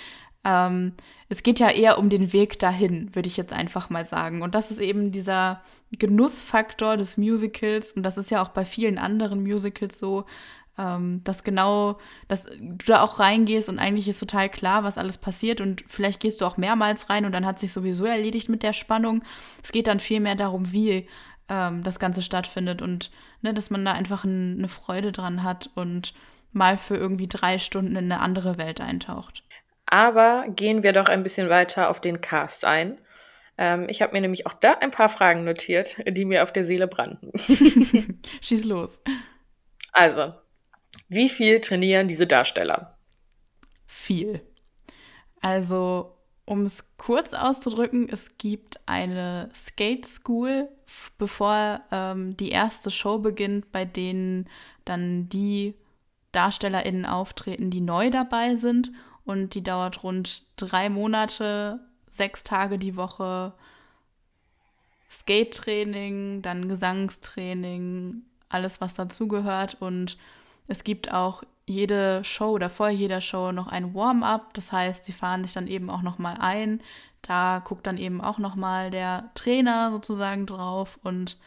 [0.43, 0.93] Ähm,
[1.29, 4.41] es geht ja eher um den Weg dahin, würde ich jetzt einfach mal sagen.
[4.41, 7.93] Und das ist eben dieser Genussfaktor des Musicals.
[7.93, 10.25] Und das ist ja auch bei vielen anderen Musicals so,
[10.79, 15.17] ähm, dass genau, dass du da auch reingehst und eigentlich ist total klar, was alles
[15.17, 18.63] passiert und vielleicht gehst du auch mehrmals rein und dann hat sich sowieso erledigt mit
[18.63, 19.23] der Spannung.
[19.61, 21.07] Es geht dann viel mehr darum, wie
[21.49, 23.11] ähm, das Ganze stattfindet und
[23.41, 26.13] ne, dass man da einfach ein, eine Freude dran hat und
[26.53, 29.43] mal für irgendwie drei Stunden in eine andere Welt eintaucht.
[29.85, 33.01] Aber gehen wir doch ein bisschen weiter auf den Cast ein.
[33.57, 36.63] Ähm, ich habe mir nämlich auch da ein paar Fragen notiert, die mir auf der
[36.63, 37.31] Seele brannten.
[38.41, 39.01] Schieß los.
[39.91, 40.33] Also,
[41.09, 42.97] wie viel trainieren diese Darsteller?
[43.85, 44.41] Viel.
[45.41, 50.69] Also, um es kurz auszudrücken, es gibt eine Skate School,
[51.17, 54.47] bevor ähm, die erste Show beginnt, bei denen
[54.85, 55.75] dann die
[56.31, 58.91] DarstellerInnen auftreten, die neu dabei sind.
[59.25, 63.53] Und die dauert rund drei Monate, sechs Tage die Woche.
[65.11, 69.77] Skate-Training, dann Gesangstraining, alles, was dazugehört.
[69.79, 70.17] Und
[70.69, 74.53] es gibt auch jede Show oder vor jeder Show noch ein Warm-up.
[74.53, 76.81] Das heißt, sie fahren sich dann eben auch nochmal ein.
[77.21, 80.99] Da guckt dann eben auch nochmal der Trainer sozusagen drauf.
[81.03, 81.37] Und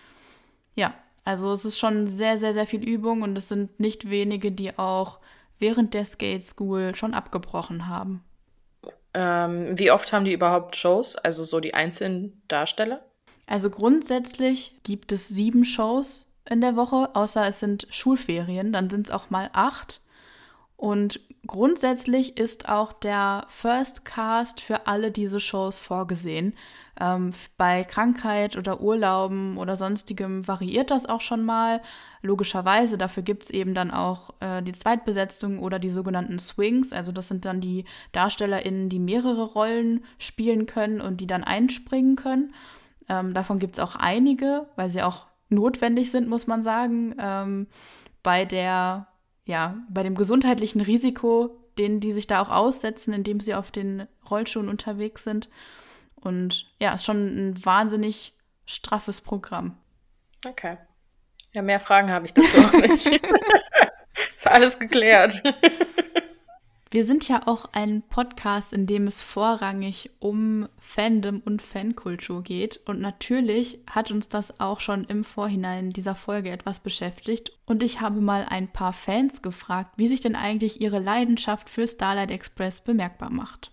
[0.74, 0.92] ja,
[1.24, 4.76] also es ist schon sehr, sehr, sehr viel Übung und es sind nicht wenige, die
[4.76, 5.20] auch
[5.58, 8.24] während der Skate School schon abgebrochen haben.
[9.14, 13.04] Ähm, wie oft haben die überhaupt Shows, also so die einzelnen Darsteller?
[13.46, 19.08] Also grundsätzlich gibt es sieben Shows in der Woche, außer es sind Schulferien, dann sind
[19.08, 20.00] es auch mal acht.
[20.76, 26.54] Und grundsätzlich ist auch der First Cast für alle diese Shows vorgesehen.
[27.00, 31.80] Ähm, bei Krankheit oder Urlauben oder sonstigem variiert das auch schon mal.
[32.20, 36.92] Logischerweise, dafür gibt es eben dann auch äh, die Zweitbesetzung oder die sogenannten Swings.
[36.92, 42.16] Also das sind dann die DarstellerInnen, die mehrere Rollen spielen können und die dann einspringen
[42.16, 42.54] können.
[43.08, 47.66] Ähm, davon gibt es auch einige, weil sie auch notwendig sind, muss man sagen, ähm,
[48.22, 49.08] bei der,
[49.44, 54.06] ja, bei dem gesundheitlichen Risiko, den die sich da auch aussetzen, indem sie auf den
[54.28, 55.48] Rollschuhen unterwegs sind.
[56.14, 58.34] Und ja, ist schon ein wahnsinnig
[58.66, 59.76] straffes Programm.
[60.46, 60.76] Okay.
[61.52, 63.06] Ja, mehr Fragen habe ich dazu auch nicht.
[64.36, 65.42] ist alles geklärt.
[66.92, 72.80] Wir sind ja auch ein Podcast, in dem es vorrangig um Fandom und Fankultur geht.
[72.84, 77.52] Und natürlich hat uns das auch schon im Vorhinein dieser Folge etwas beschäftigt.
[77.64, 81.88] Und ich habe mal ein paar Fans gefragt, wie sich denn eigentlich ihre Leidenschaft für
[81.88, 83.70] Starlight Express bemerkbar macht.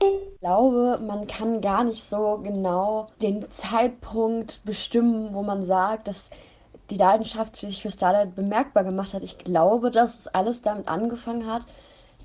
[0.00, 6.30] Ich glaube, man kann gar nicht so genau den Zeitpunkt bestimmen, wo man sagt, dass
[6.90, 9.22] die Leidenschaft sich für Starlight bemerkbar gemacht hat.
[9.22, 11.64] Ich glaube, dass es alles damit angefangen hat,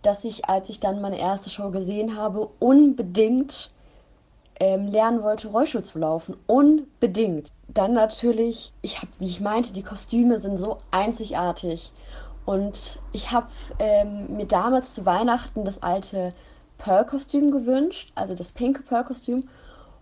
[0.01, 3.69] dass ich, als ich dann meine erste Show gesehen habe, unbedingt
[4.59, 6.35] ähm, lernen wollte, Rollstuhl zu laufen.
[6.47, 7.51] Unbedingt.
[7.67, 11.91] Dann natürlich, ich habe, wie ich meinte, die Kostüme sind so einzigartig.
[12.45, 13.47] Und ich habe
[13.79, 16.33] ähm, mir damals zu Weihnachten das alte
[16.79, 19.47] Pearl-Kostüm gewünscht, also das pinke Pearl-Kostüm.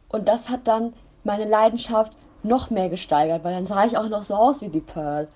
[0.07, 4.23] Und das hat dann meine Leidenschaft noch mehr gesteigert, weil dann sah ich auch noch
[4.23, 5.27] so aus wie die Pearl.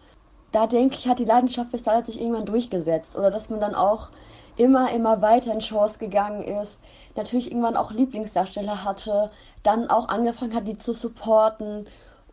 [0.51, 3.17] Da denke ich, hat die Leidenschaft für Starlight sich irgendwann durchgesetzt.
[3.17, 4.09] Oder dass man dann auch
[4.57, 6.79] immer, immer weiter in Shows gegangen ist,
[7.15, 9.31] natürlich irgendwann auch Lieblingsdarsteller hatte,
[9.63, 11.85] dann auch angefangen hat, die zu supporten.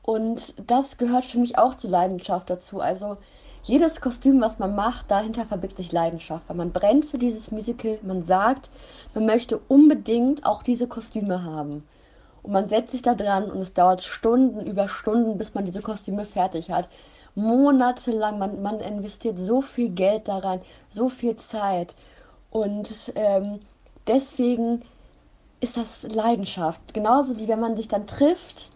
[0.03, 2.81] Und das gehört für mich auch zur Leidenschaft dazu.
[2.81, 3.17] Also
[3.63, 7.99] jedes Kostüm, was man macht, dahinter verbirgt sich Leidenschaft, weil man brennt für dieses Musical,
[8.03, 8.71] man sagt,
[9.15, 11.87] man möchte unbedingt auch diese Kostüme haben.
[12.43, 15.83] Und man setzt sich da dran und es dauert Stunden über Stunden, bis man diese
[15.83, 16.89] Kostüme fertig hat
[17.35, 21.97] monatelang, man, man investiert so viel Geld da rein, so viel Zeit.
[22.51, 23.61] Und ähm,
[24.07, 24.83] deswegen
[25.61, 26.95] ist das Leidenschaft.
[26.95, 28.71] Genauso wie wenn man sich dann trifft,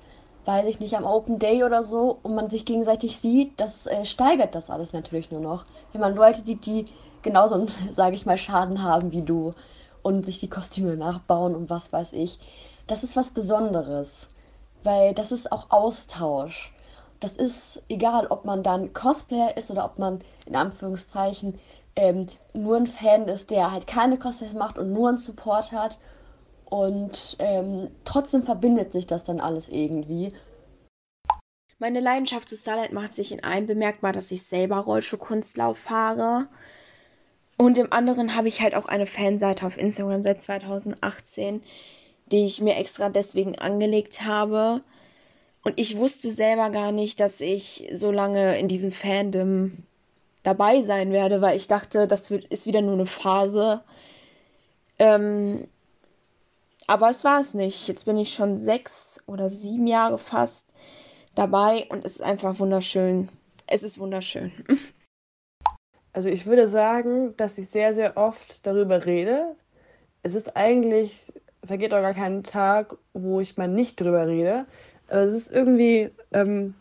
[0.44, 4.04] weiß ich nicht, am Open Day oder so, und man sich gegenseitig sieht, das äh,
[4.04, 5.64] steigert das alles natürlich nur noch.
[5.92, 6.86] Wenn man Leute sieht, die
[7.22, 9.54] genauso, sage ich mal, Schaden haben wie du
[10.02, 12.38] und sich die Kostüme nachbauen und was weiß ich.
[12.86, 14.28] Das ist was Besonderes,
[14.82, 16.74] weil das ist auch Austausch
[17.24, 21.58] das ist egal, ob man dann Cosplayer ist oder ob man in Anführungszeichen
[21.96, 25.98] ähm, nur ein Fan ist, der halt keine Cosplay macht und nur einen Support hat.
[26.64, 30.32] Und ähm, trotzdem verbindet sich das dann alles irgendwie.
[31.78, 36.48] Meine Leidenschaft zu Starlight macht sich in einem bemerkbar, dass ich selber Rollschuhkunstlauf fahre.
[37.56, 41.62] Und im anderen habe ich halt auch eine Fanseite auf Instagram seit 2018,
[42.32, 44.82] die ich mir extra deswegen angelegt habe.
[45.62, 49.84] Und ich wusste selber gar nicht, dass ich so lange in diesem Fandom
[50.44, 53.82] dabei sein werde, weil ich dachte, das ist wieder nur eine Phase.
[54.98, 55.66] Ähm,
[56.86, 57.88] aber es war es nicht.
[57.88, 60.68] Jetzt bin ich schon sechs oder sieben Jahre fast
[61.34, 63.30] dabei und es ist einfach wunderschön.
[63.66, 64.52] Es ist wunderschön.
[66.16, 69.56] Also ich würde sagen, dass ich sehr, sehr oft darüber rede.
[70.22, 71.32] Es ist eigentlich,
[71.64, 74.66] vergeht auch gar kein Tag, wo ich mal nicht drüber rede.
[75.08, 76.74] Aber es ist irgendwie ähm,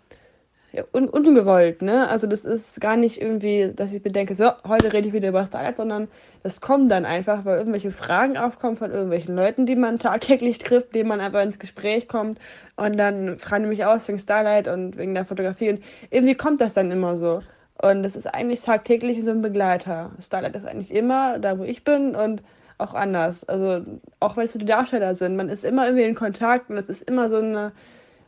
[0.92, 2.10] un ungewollt, ne?
[2.10, 5.46] Also das ist gar nicht irgendwie, dass ich bedenke, so, heute rede ich wieder über
[5.46, 6.08] Starlight, sondern
[6.42, 10.96] das kommt dann einfach, weil irgendwelche Fragen aufkommen von irgendwelchen Leuten, die man tagtäglich trifft,
[10.96, 12.40] denen man einfach ins Gespräch kommt
[12.76, 16.60] und dann fragen die mich aus wegen Starlight und wegen der Fotografie und irgendwie kommt
[16.60, 17.42] das dann immer so.
[17.82, 20.12] Und das ist eigentlich tagtäglich so ein Begleiter.
[20.20, 22.42] Starlight ist eigentlich immer da, wo ich bin und
[22.78, 23.48] auch anders.
[23.48, 23.82] Also
[24.20, 26.90] auch wenn es so die Darsteller sind, man ist immer irgendwie in Kontakt und es
[26.90, 27.72] ist immer so eine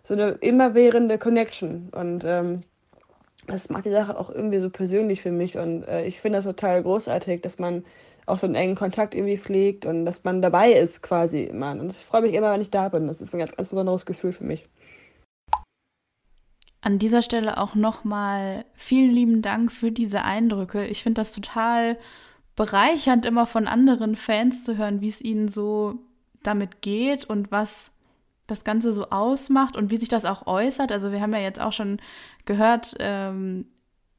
[0.05, 1.89] so eine immerwährende Connection.
[1.89, 2.61] Und ähm,
[3.47, 5.57] das macht die Sache auch irgendwie so persönlich für mich.
[5.57, 7.83] Und äh, ich finde das total großartig, dass man
[8.27, 11.71] auch so einen engen Kontakt irgendwie pflegt und dass man dabei ist quasi immer.
[11.71, 13.07] Und ich freue mich immer, wenn ich da bin.
[13.07, 14.63] Das ist ein ganz, ganz besonderes Gefühl für mich.
[16.81, 20.85] An dieser Stelle auch nochmal vielen lieben Dank für diese Eindrücke.
[20.85, 21.97] Ich finde das total
[22.55, 25.95] bereichernd, immer von anderen Fans zu hören, wie es ihnen so
[26.43, 27.91] damit geht und was
[28.47, 30.91] das Ganze so ausmacht und wie sich das auch äußert.
[30.91, 31.99] Also wir haben ja jetzt auch schon
[32.45, 33.65] gehört, ähm,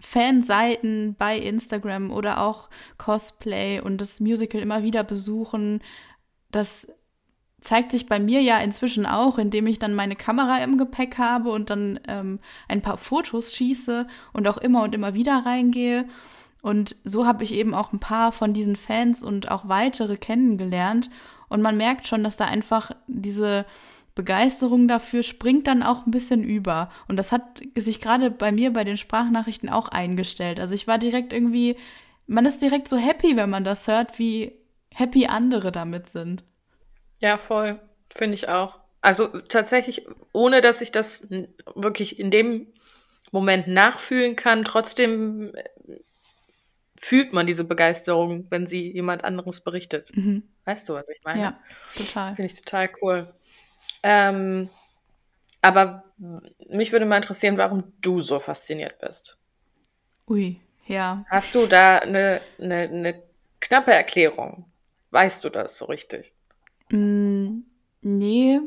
[0.01, 2.68] Fanseiten bei Instagram oder auch
[2.99, 5.81] Cosplay und das Musical immer wieder besuchen.
[6.51, 6.89] Das
[7.61, 11.51] zeigt sich bei mir ja inzwischen auch, indem ich dann meine Kamera im Gepäck habe
[11.51, 16.07] und dann ähm, ein paar Fotos schieße und auch immer und immer wieder reingehe.
[16.62, 21.11] Und so habe ich eben auch ein paar von diesen Fans und auch weitere kennengelernt.
[21.49, 23.66] Und man merkt schon, dass da einfach diese
[24.17, 26.91] Begeisterung dafür springt dann auch ein bisschen über.
[27.07, 30.59] Und das hat sich gerade bei mir bei den Sprachnachrichten auch eingestellt.
[30.59, 31.77] Also ich war direkt irgendwie,
[32.27, 34.59] man ist direkt so happy, wenn man das hört, wie
[34.93, 36.45] happy andere damit sind.
[37.21, 37.79] Ja, voll.
[38.09, 38.79] Finde ich auch.
[39.03, 41.29] Also tatsächlich, ohne dass ich das
[41.75, 42.69] wirklich in dem
[43.33, 45.99] Moment nachfühlen kann, trotzdem äh,
[46.99, 50.11] fühlt man diese Begeisterung, wenn sie jemand anderes berichtet.
[50.17, 50.43] Mhm.
[50.64, 51.43] Weißt du, was ich meine?
[51.43, 51.61] Ja,
[51.95, 52.35] total.
[52.35, 53.29] Finde ich total cool.
[54.09, 54.71] Ähm,
[55.63, 56.05] aber
[56.69, 59.41] mich würde mal interessieren, warum du so fasziniert bist.
[60.29, 61.25] Ui, ja.
[61.29, 63.23] Hast du da eine, eine, eine
[63.59, 64.65] knappe Erklärung?
[65.11, 66.33] Weißt du das so richtig?
[66.91, 67.63] Mm,
[68.03, 68.61] nee,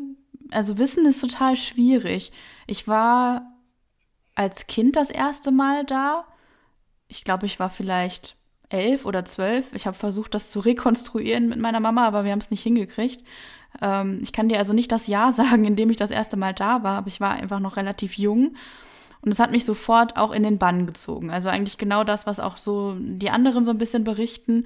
[0.52, 2.34] also Wissen ist total schwierig.
[2.68, 3.54] Ich war
[4.36, 6.26] als Kind das erste Mal da.
[7.08, 8.36] Ich glaube, ich war vielleicht
[8.68, 9.74] elf oder zwölf.
[9.74, 13.24] Ich habe versucht, das zu rekonstruieren mit meiner Mama, aber wir haben es nicht hingekriegt.
[13.82, 16.53] Ähm, ich kann dir also nicht das Jahr sagen, in dem ich das erste Mal
[16.53, 18.55] da war, aber ich war einfach noch relativ jung.
[19.22, 21.30] Und es hat mich sofort auch in den Bann gezogen.
[21.30, 24.65] Also eigentlich genau das, was auch so die anderen so ein bisschen berichten.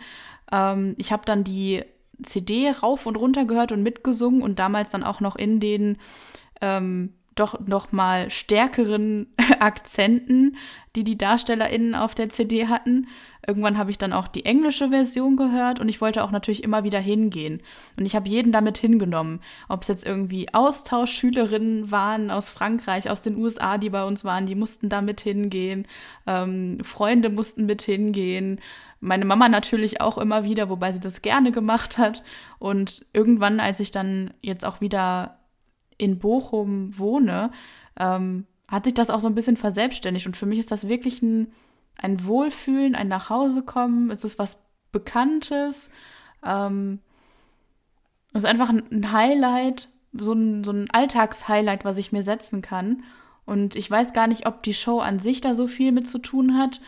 [0.52, 1.84] Ähm, ich habe dann die
[2.22, 5.98] CD rauf und runter gehört und mitgesungen und damals dann auch noch in den
[6.62, 9.28] ähm, doch noch mal stärkeren
[9.60, 10.58] Akzenten,
[10.96, 13.08] die die DarstellerInnen auf der CD hatten.
[13.46, 16.84] Irgendwann habe ich dann auch die englische Version gehört und ich wollte auch natürlich immer
[16.84, 17.62] wieder hingehen.
[17.98, 19.42] Und ich habe jeden damit hingenommen.
[19.68, 24.46] Ob es jetzt irgendwie Austauschschülerinnen waren aus Frankreich, aus den USA, die bei uns waren,
[24.46, 25.88] die mussten da mit hingehen.
[26.26, 28.62] Ähm, Freunde mussten mit hingehen.
[29.02, 32.24] Meine Mama natürlich auch immer wieder, wobei sie das gerne gemacht hat.
[32.60, 35.40] Und irgendwann, als ich dann jetzt auch wieder
[36.04, 37.52] in Bochum wohne,
[37.98, 40.26] ähm, hat sich das auch so ein bisschen verselbstständigt.
[40.26, 41.54] Und für mich ist das wirklich ein,
[41.98, 44.12] ein Wohlfühlen, ein Nachhausekommen.
[44.12, 45.90] Es ist was Bekanntes.
[46.44, 47.00] Ähm,
[48.34, 53.04] es ist einfach ein Highlight, so ein, so ein Alltagshighlight, was ich mir setzen kann.
[53.46, 56.20] Und ich weiß gar nicht, ob die Show an sich da so viel mit zu
[56.20, 56.82] tun hat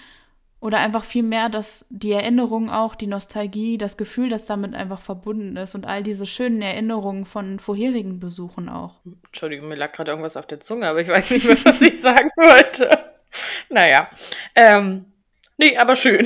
[0.65, 4.99] oder einfach viel mehr, dass die Erinnerung auch, die Nostalgie, das Gefühl, das damit einfach
[4.99, 8.95] verbunden ist und all diese schönen Erinnerungen von vorherigen Besuchen auch.
[9.27, 12.01] Entschuldigung, mir lag gerade irgendwas auf der Zunge, aber ich weiß nicht mehr, was ich
[12.01, 13.13] sagen wollte.
[13.69, 14.09] Naja.
[14.55, 15.05] Ähm,
[15.57, 16.25] nee, aber schön.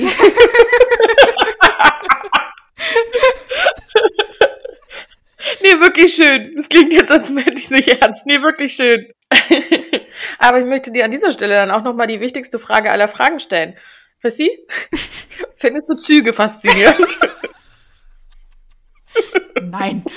[5.60, 6.54] nee, wirklich schön.
[6.56, 8.24] Das klingt jetzt, als hätte ich es nicht ernst.
[8.24, 9.06] Nee, wirklich schön.
[10.38, 13.40] Aber ich möchte dir an dieser Stelle dann auch nochmal die wichtigste Frage aller Fragen
[13.40, 13.76] stellen.
[14.20, 14.50] Chrissy,
[15.54, 17.18] findest du Züge faszinierend?
[19.62, 20.04] Nein.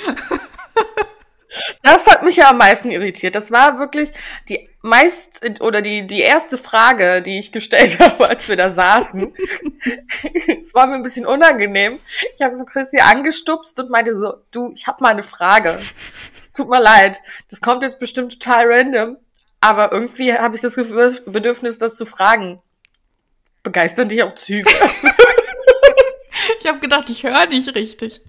[1.84, 3.36] Das hat mich ja am meisten irritiert.
[3.36, 4.12] Das war wirklich
[4.50, 9.34] die meist oder die, die erste Frage, die ich gestellt habe, als wir da saßen.
[10.60, 12.00] es war mir ein bisschen unangenehm.
[12.34, 15.80] Ich habe so Chrissy angestupst und meinte so, du, ich habe mal eine Frage.
[16.40, 17.20] Es tut mir leid.
[17.50, 19.18] Das kommt jetzt bestimmt total random.
[19.62, 22.62] Aber irgendwie habe ich das Bedürfnis, das zu fragen.
[23.64, 24.70] Begeistern dich auch Züge?
[26.60, 28.22] ich habe gedacht, ich höre nicht richtig.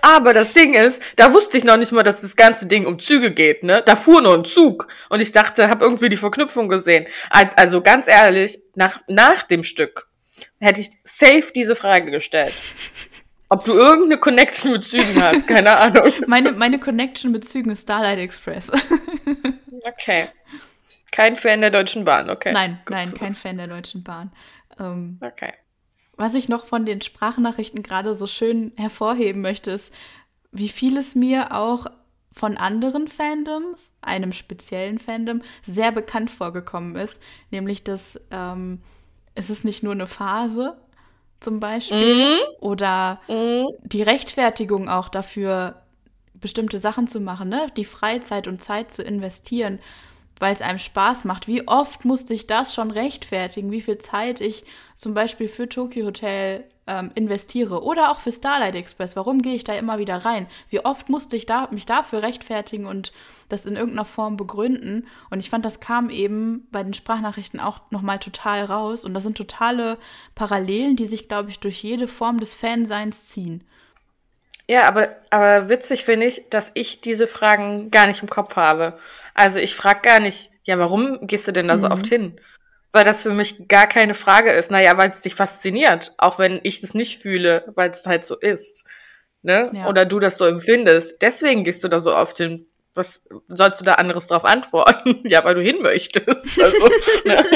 [0.00, 2.98] Aber das Ding ist, da wusste ich noch nicht mal, dass das ganze Ding um
[2.98, 3.82] Züge geht, ne?
[3.84, 4.88] Da fuhr nur ein Zug.
[5.08, 7.06] Und ich dachte, habe irgendwie die Verknüpfung gesehen.
[7.30, 10.08] Also ganz ehrlich, nach, nach dem Stück
[10.60, 12.54] hätte ich safe diese Frage gestellt.
[13.50, 16.12] Ob du irgendeine Connection mit Zügen hast, keine Ahnung.
[16.26, 18.70] Meine, meine Connection mit Zügen ist Starlight Express.
[19.82, 20.28] okay.
[21.18, 22.52] Kein Fan der Deutschen Bahn, okay.
[22.52, 24.30] Nein, Gut nein, kein Fan der Deutschen Bahn.
[24.78, 25.52] Ähm, okay.
[26.16, 29.92] Was ich noch von den Sprachnachrichten gerade so schön hervorheben möchte, ist,
[30.52, 31.86] wie viel es mir auch
[32.32, 37.20] von anderen Fandoms, einem speziellen Fandom, sehr bekannt vorgekommen ist.
[37.50, 38.80] Nämlich, dass ähm,
[39.34, 40.76] es ist nicht nur eine Phase
[41.40, 42.38] zum Beispiel mhm.
[42.60, 43.66] oder mhm.
[43.82, 45.82] die Rechtfertigung auch dafür,
[46.34, 47.66] bestimmte Sachen zu machen, ne?
[47.76, 49.80] die Freizeit und Zeit zu investieren
[50.38, 51.48] weil es einem Spaß macht.
[51.48, 54.64] Wie oft musste ich das schon rechtfertigen, wie viel Zeit ich
[54.96, 59.14] zum Beispiel für Tokyo Hotel ähm, investiere oder auch für Starlight Express.
[59.14, 60.46] Warum gehe ich da immer wieder rein?
[60.70, 63.12] Wie oft musste ich da, mich dafür rechtfertigen und
[63.48, 65.06] das in irgendeiner Form begründen?
[65.30, 69.04] Und ich fand, das kam eben bei den Sprachnachrichten auch nochmal total raus.
[69.04, 69.98] Und das sind totale
[70.34, 73.62] Parallelen, die sich, glaube ich, durch jede Form des Fanseins ziehen.
[74.68, 78.98] Ja, aber, aber witzig finde ich, dass ich diese Fragen gar nicht im Kopf habe.
[79.34, 81.78] Also ich frage gar nicht, ja, warum gehst du denn da mhm.
[81.78, 82.38] so oft hin?
[82.92, 84.70] Weil das für mich gar keine Frage ist.
[84.70, 88.36] Naja, weil es dich fasziniert, auch wenn ich das nicht fühle, weil es halt so
[88.36, 88.84] ist.
[89.42, 89.70] Ne?
[89.72, 89.88] Ja.
[89.88, 91.22] Oder du das so empfindest.
[91.22, 92.66] Deswegen gehst du da so oft hin.
[92.94, 95.20] Was sollst du da anderes drauf antworten?
[95.24, 96.60] ja, weil du hin möchtest.
[96.60, 96.88] Also,
[97.24, 97.40] ne?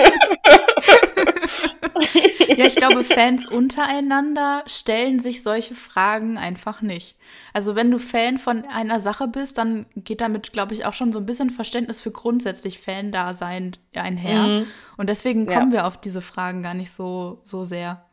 [2.56, 7.16] ja, ich glaube, Fans untereinander stellen sich solche Fragen einfach nicht.
[7.52, 11.12] Also wenn du Fan von einer Sache bist, dann geht damit, glaube ich, auch schon
[11.12, 14.42] so ein bisschen Verständnis für grundsätzlich Fan-Dasein einher.
[14.42, 14.66] Mhm.
[14.96, 15.78] Und deswegen kommen ja.
[15.78, 18.04] wir auf diese Fragen gar nicht so, so sehr.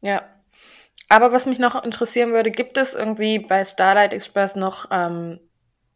[0.00, 0.22] Ja.
[1.08, 5.38] Aber was mich noch interessieren würde, gibt es irgendwie bei Starlight Express noch ähm,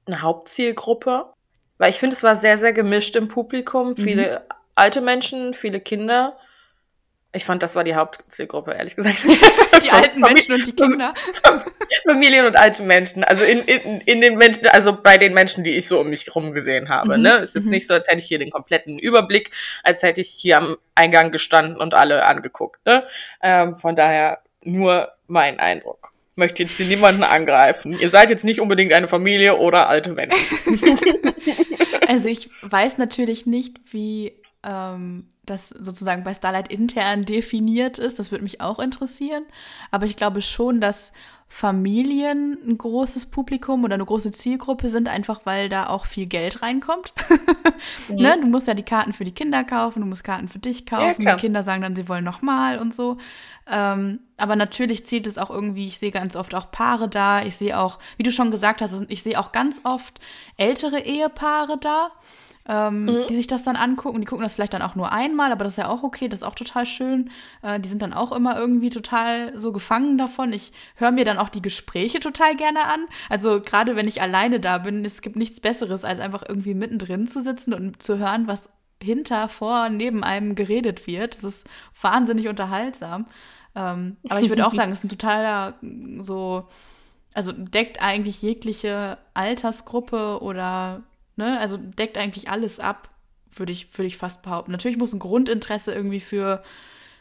[0.06, 1.32] eine Hauptzielgruppe?
[1.78, 3.90] Weil ich finde, es war sehr, sehr gemischt im Publikum.
[3.90, 3.96] Mhm.
[3.96, 4.44] Viele
[4.74, 6.36] alte Menschen, viele Kinder.
[7.32, 9.24] Ich fand, das war die Hauptzielgruppe, ehrlich gesagt.
[9.82, 11.14] Die alten Menschen und die Kinder.
[12.04, 13.24] Familien und alte Menschen.
[13.24, 16.26] Also in, in, in den Menschen, also bei den Menschen, die ich so um mich
[16.26, 17.16] herum gesehen habe.
[17.16, 17.22] Mhm.
[17.22, 17.36] Ne?
[17.36, 17.70] Ist jetzt mhm.
[17.70, 19.52] nicht so, als hätte ich hier den kompletten Überblick,
[19.82, 22.84] als hätte ich hier am Eingang gestanden und alle angeguckt.
[22.84, 23.04] Ne?
[23.42, 26.12] Ähm, von daher nur mein Eindruck.
[26.32, 27.98] Ich möchte jetzt hier niemanden angreifen.
[27.98, 30.38] Ihr seid jetzt nicht unbedingt eine Familie oder alte Menschen.
[32.10, 34.32] Also ich weiß natürlich nicht, wie
[34.62, 38.18] ähm, das sozusagen bei Starlight intern definiert ist.
[38.18, 39.44] Das würde mich auch interessieren.
[39.90, 41.12] Aber ich glaube schon, dass
[41.52, 46.62] Familien ein großes Publikum oder eine große Zielgruppe sind, einfach weil da auch viel Geld
[46.62, 47.12] reinkommt.
[48.08, 48.16] mhm.
[48.16, 48.38] ne?
[48.40, 51.22] Du musst ja die Karten für die Kinder kaufen, du musst Karten für dich kaufen.
[51.22, 53.16] Ja, die Kinder sagen dann, sie wollen nochmal und so.
[53.66, 57.42] Ähm, aber natürlich zielt es auch irgendwie, ich sehe ganz oft auch Paare da.
[57.42, 60.20] Ich sehe auch, wie du schon gesagt hast, ich sehe auch ganz oft
[60.56, 62.12] ältere Ehepaare da
[62.70, 63.26] ähm, mhm.
[63.28, 64.20] die sich das dann angucken.
[64.20, 66.40] Die gucken das vielleicht dann auch nur einmal, aber das ist ja auch okay, das
[66.40, 67.30] ist auch total schön.
[67.62, 70.52] Äh, die sind dann auch immer irgendwie total so gefangen davon.
[70.52, 73.06] Ich höre mir dann auch die Gespräche total gerne an.
[73.28, 77.26] Also gerade wenn ich alleine da bin, es gibt nichts Besseres, als einfach irgendwie mittendrin
[77.26, 78.70] zu sitzen und zu hören, was
[79.02, 81.34] hinter, vor, neben einem geredet wird.
[81.34, 81.66] Das ist
[82.00, 83.26] wahnsinnig unterhaltsam.
[83.74, 85.74] Ähm, aber ich würde auch sagen, es ist ein totaler
[86.18, 86.68] so,
[87.34, 91.02] also deckt eigentlich jegliche Altersgruppe oder
[91.40, 91.58] Ne?
[91.58, 93.08] Also deckt eigentlich alles ab,
[93.50, 94.72] würde ich, würd ich fast behaupten.
[94.72, 96.62] Natürlich muss ein Grundinteresse irgendwie für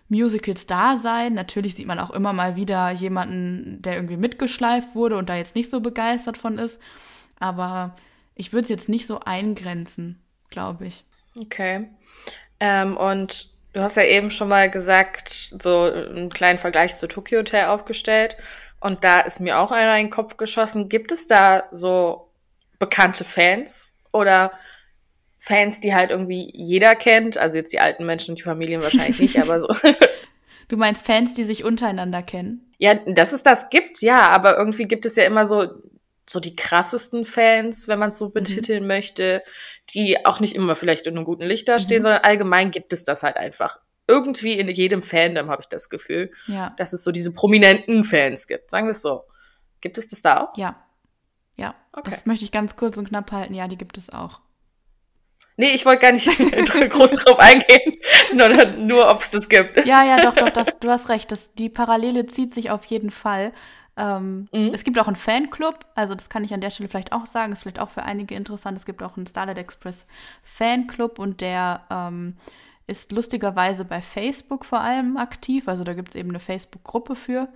[0.09, 1.33] Musicals da sein.
[1.33, 5.55] Natürlich sieht man auch immer mal wieder jemanden, der irgendwie mitgeschleift wurde und da jetzt
[5.55, 6.81] nicht so begeistert von ist.
[7.39, 7.95] Aber
[8.35, 11.05] ich würde es jetzt nicht so eingrenzen, glaube ich.
[11.39, 11.87] Okay.
[12.59, 17.39] Ähm, und du hast ja eben schon mal gesagt, so einen kleinen Vergleich zu Tokyo
[17.39, 18.35] Hotel aufgestellt.
[18.81, 20.89] Und da ist mir auch einer in den Kopf geschossen.
[20.89, 22.29] Gibt es da so
[22.79, 24.51] bekannte Fans oder
[25.37, 29.19] Fans, die halt irgendwie jeder kennt, also jetzt die alten Menschen und die Familien wahrscheinlich
[29.19, 29.67] nicht, aber so.
[30.67, 32.71] Du meinst Fans, die sich untereinander kennen?
[32.77, 35.65] Ja, dass es das gibt, ja, aber irgendwie gibt es ja immer so
[36.29, 38.33] so die krassesten Fans, wenn man es so Mhm.
[38.33, 39.41] betiteln möchte,
[39.95, 42.03] die auch nicht immer vielleicht in einem guten Licht dastehen, Mhm.
[42.03, 43.79] sondern allgemein gibt es das halt einfach.
[44.07, 48.45] Irgendwie in jedem Fandom habe ich das Gefühl, Ja, dass es so diese prominenten Fans
[48.45, 48.69] gibt.
[48.69, 49.23] Sagen wir es so.
[49.81, 50.55] Gibt es das da auch?
[50.55, 50.75] ja.
[51.59, 52.11] Ja, Okay.
[52.11, 53.53] das möchte ich ganz kurz und knapp halten.
[53.53, 54.39] Ja, die gibt es auch.
[55.57, 56.25] Nee, ich wollte gar nicht
[56.89, 57.93] groß drauf eingehen,
[58.33, 59.85] nur, nur ob es das gibt.
[59.85, 61.31] Ja, ja, doch, doch, das, du hast recht.
[61.33, 63.51] Das, die Parallele zieht sich auf jeden Fall.
[63.97, 64.71] Ähm, Mhm.
[64.73, 67.51] Es gibt auch einen Fanclub, also das kann ich an der Stelle vielleicht auch sagen,
[67.51, 68.77] ist vielleicht auch für einige interessant.
[68.77, 70.07] Es gibt auch einen Starlight Express
[70.41, 72.37] Fanclub und der ähm,
[72.87, 75.67] ist lustigerweise bei Facebook vor allem aktiv.
[75.67, 77.49] Also da gibt es eben eine Facebook-Gruppe für.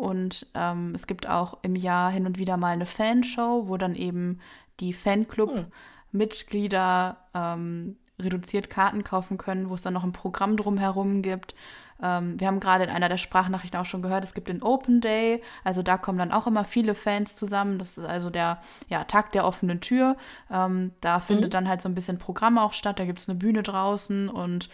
[0.00, 3.94] Und ähm, es gibt auch im Jahr hin und wieder mal eine Fanshow, wo dann
[3.94, 4.40] eben
[4.80, 11.54] die Fanclub-Mitglieder ähm, reduziert Karten kaufen können, wo es dann noch ein Programm drumherum gibt.
[12.02, 15.00] Ähm, wir haben gerade in einer der Sprachnachrichten auch schon gehört, es gibt den Open
[15.00, 17.78] Day, also da kommen dann auch immer viele Fans zusammen.
[17.78, 20.16] Das ist also der ja, Tag der offenen Tür.
[20.50, 22.98] Ähm, da findet dann halt so ein bisschen Programm auch statt.
[22.98, 24.68] Da gibt es eine Bühne draußen und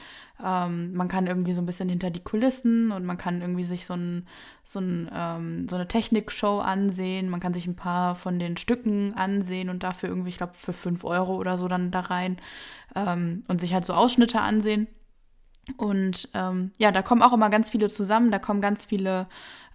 [0.44, 3.86] ähm, man kann irgendwie so ein bisschen hinter die Kulissen und man kann irgendwie sich
[3.86, 4.26] so, ein,
[4.64, 7.30] so, ein, ähm, so eine Technikshow ansehen.
[7.30, 10.74] Man kann sich ein paar von den Stücken ansehen und dafür irgendwie, ich glaube, für
[10.74, 12.36] 5 Euro oder so dann da rein
[12.94, 14.88] ähm, und sich halt so Ausschnitte ansehen.
[15.76, 18.30] Und ähm, ja, da kommen auch immer ganz viele zusammen.
[18.30, 19.26] Da kommen ganz viele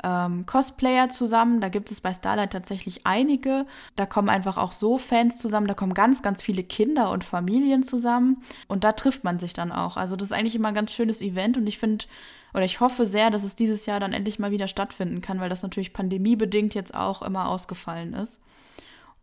[0.04, 1.60] ähm, Cosplayer zusammen.
[1.60, 3.66] Da gibt es bei Starlight tatsächlich einige.
[3.98, 5.68] Da kommen einfach auch so Fans zusammen.
[5.68, 8.42] Da kommen ganz, ganz viele Kinder und Familien zusammen.
[8.68, 9.98] Und da trifft man sich dann auch.
[9.98, 11.58] Also das ist eigentlich immer ein ganz schönes Event.
[11.58, 12.06] Und ich finde,
[12.54, 15.50] oder ich hoffe sehr, dass es dieses Jahr dann endlich mal wieder stattfinden kann, weil
[15.50, 18.42] das natürlich pandemiebedingt jetzt auch immer ausgefallen ist.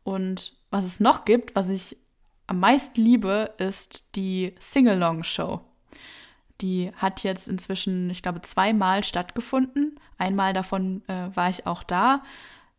[0.05, 1.97] Und was es noch gibt, was ich
[2.47, 5.61] am meisten liebe, ist die Sing-Along-Show.
[6.61, 9.99] Die hat jetzt inzwischen, ich glaube, zweimal stattgefunden.
[10.19, 12.23] Einmal davon äh, war ich auch da.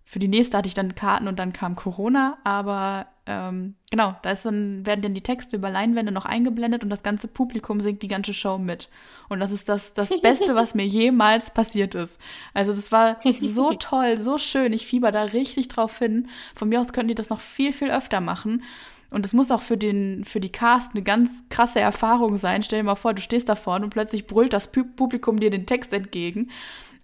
[0.03, 2.39] Für die nächste hatte ich dann Karten und dann kam Corona.
[2.43, 7.03] Aber ähm, genau, da dann, werden dann die Texte über Leinwände noch eingeblendet und das
[7.03, 8.89] ganze Publikum singt die ganze Show mit.
[9.29, 12.19] Und das ist das, das Beste, was mir jemals passiert ist.
[12.55, 14.73] Also das war so toll, so schön.
[14.73, 16.27] Ich fieber da richtig drauf hin.
[16.55, 18.63] Von mir aus könnten die das noch viel, viel öfter machen.
[19.09, 22.61] Und es muss auch für, den, für die Cast eine ganz krasse Erfahrung sein.
[22.61, 25.49] Stell dir mal vor, du stehst da vorne und plötzlich brüllt das Pu- Publikum dir
[25.49, 26.51] den Text entgegen.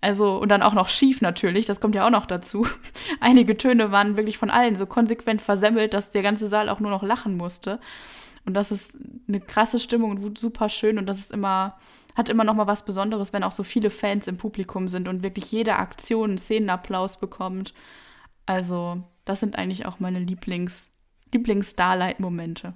[0.02, 2.68] Also, und dann auch noch schief natürlich, das kommt ja auch noch dazu.
[3.22, 6.92] Einige Töne waren wirklich von allen so konsequent versemmelt, dass der ganze Saal auch nur
[6.92, 7.80] noch lachen musste.
[8.46, 11.80] Und das ist eine krasse Stimmung und super schön und das ist immer,
[12.16, 15.24] hat immer noch mal was Besonderes, wenn auch so viele Fans im Publikum sind und
[15.24, 17.74] wirklich jede Aktion einen Szenenapplaus bekommt.
[18.46, 20.90] Also, das sind eigentlich auch meine Lieblings-
[21.36, 22.74] Lieblings-Starlight-Momente.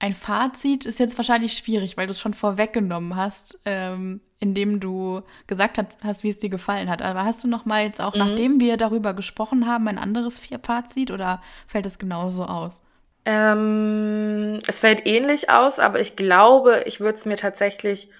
[0.00, 5.22] Ein Fazit ist jetzt wahrscheinlich schwierig, weil du es schon vorweggenommen hast, ähm, indem du
[5.48, 7.02] gesagt hast, wie es dir gefallen hat.
[7.02, 8.20] Aber hast du noch mal jetzt auch, Mhm.
[8.20, 12.84] nachdem wir darüber gesprochen haben, ein anderes Fazit oder fällt es genauso aus?
[13.24, 18.10] Ähm, es fällt ähnlich aus, aber ich glaube, ich würde es mir tatsächlich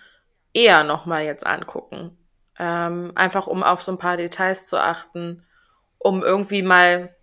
[0.52, 2.16] eher nochmal jetzt angucken.
[2.58, 5.44] Ähm, einfach um auf so ein paar Details zu achten,
[5.98, 7.14] um irgendwie mal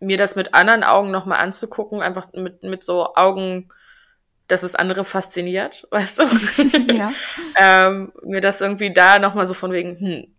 [0.00, 3.68] mir das mit anderen Augen nochmal anzugucken, einfach mit, mit so Augen,
[4.48, 6.92] dass es andere fasziniert, weißt du?
[6.92, 7.12] Ja.
[7.56, 10.36] ähm, mir das irgendwie da nochmal so von wegen, hm,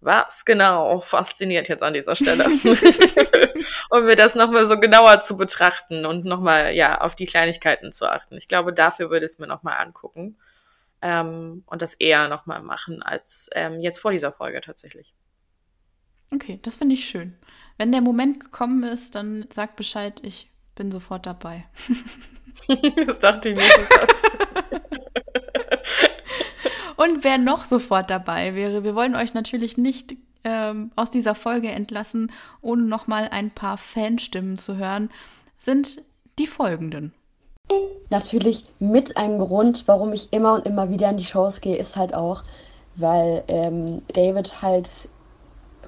[0.00, 2.44] was genau fasziniert jetzt an dieser Stelle?
[3.90, 8.10] und mir das nochmal so genauer zu betrachten und nochmal, ja, auf die Kleinigkeiten zu
[8.10, 8.36] achten.
[8.36, 10.36] Ich glaube, dafür würde ich es mir nochmal angucken.
[11.00, 15.14] Ähm, und das eher nochmal machen als ähm, jetzt vor dieser Folge tatsächlich.
[16.32, 17.36] Okay, das finde ich schön.
[17.76, 21.64] Wenn der Moment gekommen ist, dann sag Bescheid, ich bin sofort dabei.
[23.06, 23.62] das dachte ich mir.
[26.96, 30.14] Und wer noch sofort dabei wäre, wir wollen euch natürlich nicht
[30.44, 35.10] ähm, aus dieser Folge entlassen, ohne nochmal ein paar Fanstimmen zu hören,
[35.58, 36.02] sind
[36.38, 37.12] die folgenden.
[38.10, 41.96] Natürlich mit einem Grund, warum ich immer und immer wieder in die Shows gehe, ist
[41.96, 42.44] halt auch,
[42.94, 45.08] weil ähm, David halt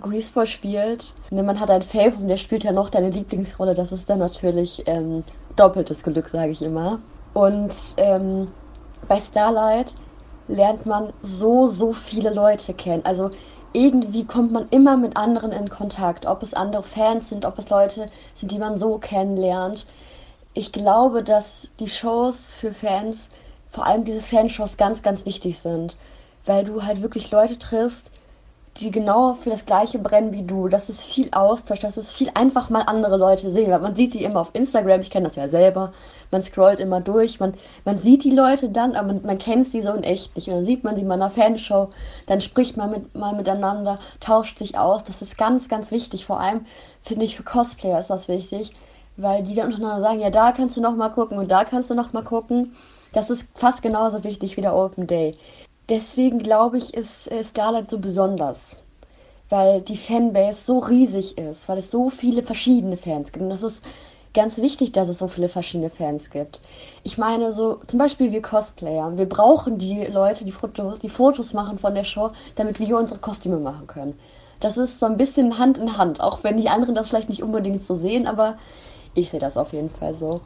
[0.01, 1.15] Greaseball spielt.
[1.31, 3.75] Ne, man hat ein Fave und der spielt ja noch deine Lieblingsrolle.
[3.75, 5.25] Das ist dann natürlich ähm,
[5.57, 7.01] doppeltes Glück, sage ich immer.
[7.35, 8.49] Und ähm,
[9.09, 9.95] bei Starlight
[10.49, 13.05] lernt man so, so viele Leute kennen.
[13.05, 13.31] Also
[13.73, 16.27] irgendwie kommt man immer mit anderen in Kontakt.
[16.27, 19.87] Ob es andere Fans sind, ob es Leute sind, die man so kennenlernt.
[20.55, 23.29] Ich glaube, dass die Shows für Fans,
[23.69, 25.99] vor allem diese Fanshows, ganz, ganz wichtig sind.
[26.47, 28.11] Weil du halt wirklich Leute triffst,
[28.81, 30.69] die genau für das gleiche brennen wie du.
[30.69, 33.71] Das ist viel Austausch, das ist viel einfach mal andere Leute sehen.
[33.71, 35.93] Weil man sieht die immer auf Instagram, ich kenne das ja selber.
[36.31, 37.55] Man scrollt immer durch, man,
[37.85, 40.49] man sieht die Leute dann, aber man, man kennt sie so in echt nicht.
[40.49, 41.91] Und dann sieht man sie mal in einer Fanshow,
[42.27, 45.05] dann spricht man mit, mal miteinander, tauscht sich aus.
[45.05, 46.27] Das ist ganz, ganz wichtig.
[46.27, 46.67] Vor allem
[47.03, 48.73] finde ich für Cosplayer ist das wichtig,
[49.17, 51.91] weil die dann untereinander sagen, ja, da kannst du noch mal gucken und da kannst
[51.91, 52.75] du noch mal gucken.
[53.13, 55.35] Das ist fast genauso wichtig wie der Open Day.
[55.89, 58.77] Deswegen glaube ich, ist Starlight so besonders.
[59.49, 63.45] Weil die Fanbase so riesig ist, weil es so viele verschiedene Fans gibt.
[63.45, 63.85] Und das ist
[64.35, 66.61] ganz wichtig, dass es so viele verschiedene Fans gibt.
[67.05, 69.17] Ich meine, so zum Beispiel wir Cosplayer.
[69.17, 73.21] Wir brauchen die Leute, die Fotos, die Fotos machen von der Show, damit wir unsere
[73.21, 74.19] Kostüme machen können.
[74.59, 77.43] Das ist so ein bisschen Hand in Hand, auch wenn die anderen das vielleicht nicht
[77.43, 78.57] unbedingt so sehen, aber
[79.15, 80.41] ich sehe das auf jeden Fall so.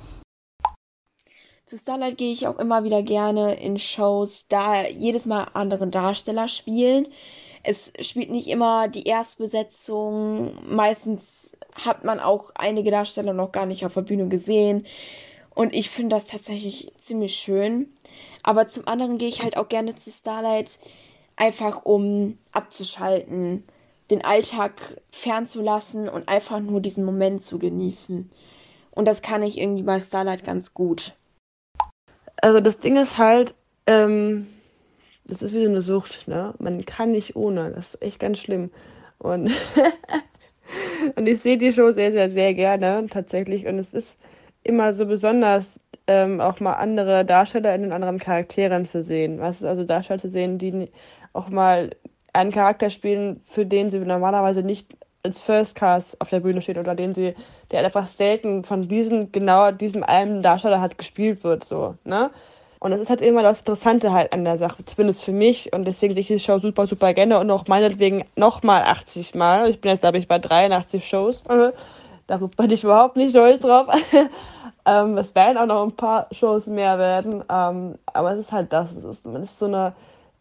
[1.70, 6.48] Zu Starlight gehe ich auch immer wieder gerne in Shows, da jedes Mal andere Darsteller
[6.48, 7.06] spielen.
[7.62, 10.58] Es spielt nicht immer die Erstbesetzung.
[10.68, 14.84] Meistens hat man auch einige Darsteller noch gar nicht auf der Bühne gesehen.
[15.54, 17.94] Und ich finde das tatsächlich ziemlich schön.
[18.42, 20.76] Aber zum anderen gehe ich halt auch gerne zu Starlight,
[21.36, 23.62] einfach um abzuschalten,
[24.10, 28.28] den Alltag fernzulassen und einfach nur diesen Moment zu genießen.
[28.90, 31.14] Und das kann ich irgendwie bei Starlight ganz gut.
[32.42, 33.54] Also das Ding ist halt,
[33.86, 34.46] ähm,
[35.24, 36.54] das ist wie so eine Sucht, ne?
[36.58, 37.70] Man kann nicht ohne.
[37.70, 38.70] Das ist echt ganz schlimm.
[39.18, 39.50] Und,
[41.16, 43.66] und ich sehe die Show sehr, sehr, sehr gerne tatsächlich.
[43.66, 44.18] Und es ist
[44.62, 49.38] immer so besonders, ähm, auch mal andere Darsteller in den anderen Charakteren zu sehen.
[49.40, 50.90] Was also Darsteller zu sehen, die
[51.32, 51.90] auch mal
[52.32, 56.78] einen Charakter spielen, für den sie normalerweise nicht als First Cast auf der Bühne steht
[56.78, 57.34] oder den sie,
[57.70, 62.30] der einfach selten von diesem, genau diesem einen Darsteller hat gespielt wird, so, ne?
[62.82, 65.70] Und das ist halt immer das Interessante halt an der Sache, zumindest für mich.
[65.74, 69.68] Und deswegen sehe ich diese Show super, super gerne und auch meinetwegen nochmal 80 Mal.
[69.68, 71.44] Ich bin jetzt, glaube ich, bei 83 Shows.
[72.26, 73.88] Darüber bin ich überhaupt nicht stolz drauf.
[74.86, 77.44] ähm, es werden auch noch ein paar Shows mehr werden.
[77.50, 78.92] Ähm, aber es ist halt das.
[78.92, 79.92] Es ist, man ist so eine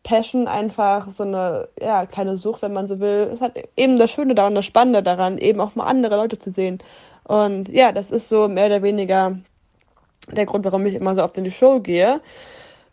[0.03, 3.29] Passion einfach, so eine, ja, kleine Sucht, wenn man so will.
[3.31, 6.51] Es hat eben das Schöne daran, das Spannende daran, eben auch mal andere Leute zu
[6.51, 6.79] sehen.
[7.23, 9.37] Und ja, das ist so mehr oder weniger
[10.31, 12.21] der Grund, warum ich immer so oft in die Show gehe.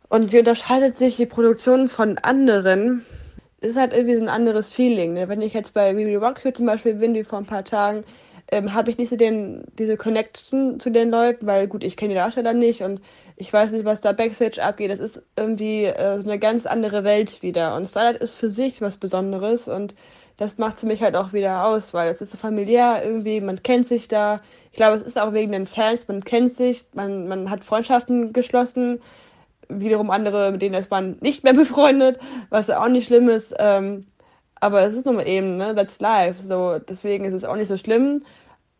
[0.08, 3.04] Und sie unterscheidet sich die Produktion von anderen.
[3.60, 5.14] Es ist halt irgendwie so ein anderes Feeling.
[5.14, 5.28] Ne?
[5.28, 8.04] Wenn ich jetzt bei Bibi Rock hier zum Beispiel bin, wie vor ein paar Tagen,
[8.52, 12.10] ähm, habe ich nicht so den, diese Connection zu den Leuten, weil gut, ich kenne
[12.10, 13.00] die Darsteller nicht und
[13.36, 14.90] ich weiß nicht, was da Backstage abgeht.
[14.90, 17.76] Das ist irgendwie äh, eine ganz andere Welt wieder.
[17.76, 19.94] Und Starlight ist für sich was Besonderes und
[20.38, 23.62] das macht für mich halt auch wieder aus, weil es ist so familiär irgendwie, man
[23.62, 24.36] kennt sich da.
[24.70, 28.32] Ich glaube, es ist auch wegen den Fans, man kennt sich, man, man hat Freundschaften
[28.32, 29.00] geschlossen.
[29.68, 32.18] Wiederum andere, mit denen ist man nicht mehr befreundet,
[32.50, 33.54] was auch nicht schlimm ist.
[33.58, 34.06] Ähm,
[34.60, 36.42] aber es ist nun mal eben, ne, that's life.
[36.42, 38.22] So, deswegen ist es auch nicht so schlimm.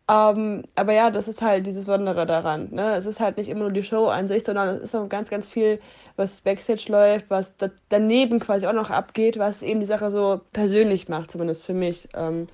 [0.09, 2.69] Ähm, aber ja, das ist halt dieses Besondere daran.
[2.71, 2.95] Ne?
[2.95, 5.29] Es ist halt nicht immer nur die Show an sich, sondern es ist noch ganz,
[5.29, 5.79] ganz viel,
[6.15, 10.39] was Backstage läuft, was da daneben quasi auch noch abgeht, was eben die Sache so
[10.53, 12.07] persönlich macht, zumindest für mich.
[12.15, 12.47] Ähm,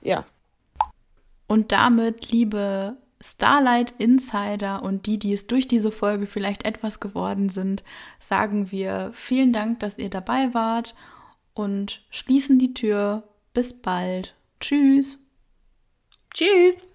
[0.00, 0.24] ja.
[1.48, 7.48] Und damit, liebe Starlight Insider und die, die es durch diese Folge vielleicht etwas geworden
[7.48, 7.82] sind,
[8.20, 10.94] sagen wir vielen Dank, dass ihr dabei wart
[11.54, 13.24] und schließen die Tür.
[13.54, 14.34] Bis bald.
[14.60, 15.18] Tschüss.
[16.32, 16.86] Tschüss.